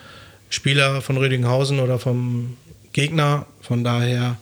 Spieler 0.52 1.00
von 1.00 1.16
Rödinghausen 1.16 1.80
oder 1.80 1.98
vom 1.98 2.58
Gegner. 2.92 3.46
Von 3.62 3.84
daher, 3.84 4.36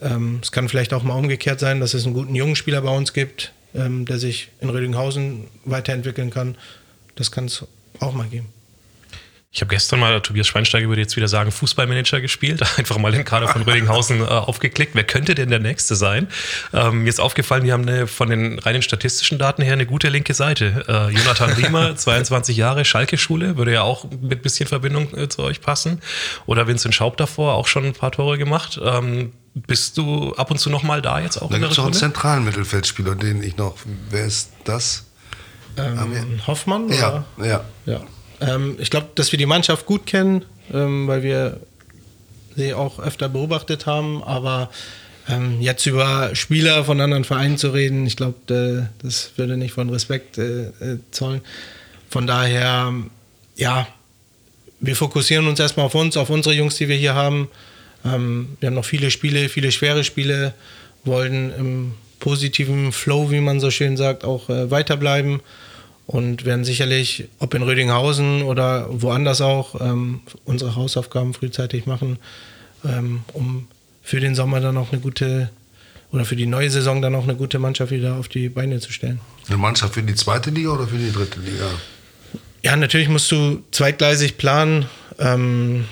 ähm, 0.00 0.40
es 0.42 0.52
kann 0.52 0.68
vielleicht 0.68 0.92
auch 0.92 1.02
mal 1.02 1.14
umgekehrt 1.14 1.60
sein, 1.60 1.80
dass 1.80 1.94
es 1.94 2.04
einen 2.04 2.14
guten 2.14 2.34
jungen 2.34 2.56
Spieler 2.56 2.82
bei 2.82 2.94
uns 2.94 3.14
gibt, 3.14 3.52
ähm, 3.74 4.04
der 4.04 4.18
sich 4.18 4.50
in 4.60 4.68
Rödinghausen 4.68 5.46
weiterentwickeln 5.64 6.28
kann. 6.28 6.56
Das 7.14 7.32
kann 7.32 7.46
es 7.46 7.64
auch 8.00 8.12
mal 8.12 8.26
geben. 8.26 8.48
Ich 9.54 9.60
habe 9.60 9.68
gestern 9.68 10.00
mal, 10.00 10.20
Tobias 10.20 10.48
Schweinsteiger 10.48 10.88
würde 10.88 11.00
jetzt 11.00 11.14
wieder 11.14 11.28
sagen, 11.28 11.52
Fußballmanager 11.52 12.20
gespielt, 12.20 12.60
einfach 12.76 12.98
mal 12.98 13.12
den 13.12 13.24
Kader 13.24 13.46
von 13.46 13.62
Rödinghausen 13.62 14.20
äh, 14.20 14.24
aufgeklickt. 14.24 14.96
Wer 14.96 15.04
könnte 15.04 15.36
denn 15.36 15.48
der 15.48 15.60
Nächste 15.60 15.94
sein? 15.94 16.26
Ähm, 16.72 17.04
mir 17.04 17.08
ist 17.08 17.20
aufgefallen, 17.20 17.62
wir 17.62 17.72
haben 17.72 17.88
eine, 17.88 18.08
von 18.08 18.28
den 18.28 18.58
reinen 18.58 18.82
statistischen 18.82 19.38
Daten 19.38 19.62
her 19.62 19.74
eine 19.74 19.86
gute 19.86 20.08
linke 20.08 20.34
Seite. 20.34 20.84
Äh, 20.88 21.16
Jonathan 21.16 21.50
Riemer, 21.56 21.94
22 21.94 22.56
Jahre, 22.56 22.84
Schalke-Schule, 22.84 23.56
würde 23.56 23.72
ja 23.72 23.82
auch 23.82 24.06
mit 24.20 24.42
bisschen 24.42 24.66
Verbindung 24.66 25.16
äh, 25.16 25.28
zu 25.28 25.44
euch 25.44 25.60
passen. 25.60 26.02
Oder 26.46 26.66
Vincent 26.66 26.92
Schaub 26.92 27.16
davor, 27.16 27.54
auch 27.54 27.68
schon 27.68 27.84
ein 27.84 27.92
paar 27.92 28.10
Tore 28.10 28.38
gemacht. 28.38 28.80
Ähm, 28.82 29.34
bist 29.54 29.96
du 29.98 30.34
ab 30.34 30.50
und 30.50 30.58
zu 30.58 30.68
noch 30.68 30.82
mal 30.82 31.00
da 31.00 31.20
jetzt 31.20 31.40
auch? 31.40 31.48
Da 31.48 31.58
gibt 31.58 31.70
es 31.70 31.78
noch 31.78 31.84
einen 31.84 31.94
zentralen 31.94 32.44
Mittelfeldspieler, 32.44 33.14
den 33.14 33.40
ich 33.40 33.56
noch. 33.56 33.76
Wer 34.10 34.24
ist 34.24 34.50
das? 34.64 35.04
Ähm, 35.76 36.40
Hoffmann? 36.44 36.88
Ja, 36.88 37.24
oder? 37.36 37.46
ja. 37.46 37.64
ja. 37.86 38.00
Ähm, 38.40 38.76
ich 38.78 38.90
glaube, 38.90 39.08
dass 39.14 39.32
wir 39.32 39.38
die 39.38 39.46
Mannschaft 39.46 39.86
gut 39.86 40.06
kennen, 40.06 40.44
ähm, 40.72 41.06
weil 41.06 41.22
wir 41.22 41.60
sie 42.56 42.74
auch 42.74 42.98
öfter 42.98 43.28
beobachtet 43.28 43.86
haben, 43.86 44.22
aber 44.22 44.70
ähm, 45.28 45.60
jetzt 45.60 45.86
über 45.86 46.34
Spieler 46.34 46.84
von 46.84 47.00
anderen 47.00 47.24
Vereinen 47.24 47.58
zu 47.58 47.70
reden, 47.70 48.06
ich 48.06 48.16
glaube, 48.16 48.88
das 49.02 49.32
würde 49.36 49.56
nicht 49.56 49.72
von 49.72 49.90
Respekt 49.90 50.38
äh, 50.38 50.66
äh, 50.66 50.98
zollen. 51.10 51.40
Von 52.10 52.26
daher, 52.26 52.92
ja, 53.56 53.88
wir 54.80 54.96
fokussieren 54.96 55.46
uns 55.46 55.58
erstmal 55.58 55.86
auf 55.86 55.94
uns, 55.94 56.16
auf 56.16 56.30
unsere 56.30 56.54
Jungs, 56.54 56.76
die 56.76 56.88
wir 56.88 56.96
hier 56.96 57.14
haben. 57.14 57.48
Ähm, 58.04 58.56
wir 58.60 58.68
haben 58.68 58.74
noch 58.74 58.84
viele 58.84 59.10
Spiele, 59.10 59.48
viele 59.48 59.72
schwere 59.72 60.04
Spiele, 60.04 60.52
wollen 61.04 61.52
im 61.58 61.94
positiven 62.20 62.92
Flow, 62.92 63.30
wie 63.30 63.40
man 63.40 63.60
so 63.60 63.70
schön 63.70 63.96
sagt, 63.96 64.24
auch 64.24 64.48
äh, 64.48 64.70
weiterbleiben 64.70 65.40
und 66.06 66.44
werden 66.44 66.64
sicherlich, 66.64 67.28
ob 67.38 67.54
in 67.54 67.62
Rödinghausen 67.62 68.42
oder 68.42 68.86
woanders 68.90 69.40
auch, 69.40 69.80
ähm, 69.80 70.20
unsere 70.44 70.76
Hausaufgaben 70.76 71.34
frühzeitig 71.34 71.86
machen, 71.86 72.18
ähm, 72.84 73.22
um 73.32 73.68
für 74.02 74.20
den 74.20 74.34
Sommer 74.34 74.60
dann 74.60 74.76
auch 74.76 74.92
eine 74.92 75.00
gute 75.00 75.50
oder 76.12 76.24
für 76.24 76.36
die 76.36 76.46
neue 76.46 76.70
Saison 76.70 77.02
dann 77.02 77.14
auch 77.16 77.24
eine 77.24 77.34
gute 77.34 77.58
Mannschaft 77.58 77.90
wieder 77.90 78.14
auf 78.14 78.28
die 78.28 78.48
Beine 78.48 78.78
zu 78.78 78.92
stellen. 78.92 79.20
Eine 79.48 79.56
Mannschaft 79.56 79.94
für 79.94 80.02
die 80.02 80.14
zweite 80.14 80.50
Liga 80.50 80.70
oder 80.70 80.86
für 80.86 80.96
die 80.96 81.10
dritte 81.10 81.40
Liga? 81.40 81.66
Ja, 82.62 82.76
natürlich 82.76 83.08
musst 83.08 83.30
du 83.32 83.64
zweitgleisig 83.72 84.38
planen, 84.38 84.86
ähm, 85.18 85.86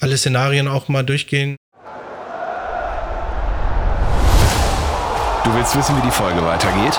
alle 0.00 0.16
Szenarien 0.16 0.66
auch 0.66 0.88
mal 0.88 1.02
durchgehen. 1.04 1.56
Du 5.44 5.54
willst 5.54 5.76
wissen, 5.76 5.96
wie 5.96 6.02
die 6.02 6.10
Folge 6.10 6.42
weitergeht? 6.42 6.98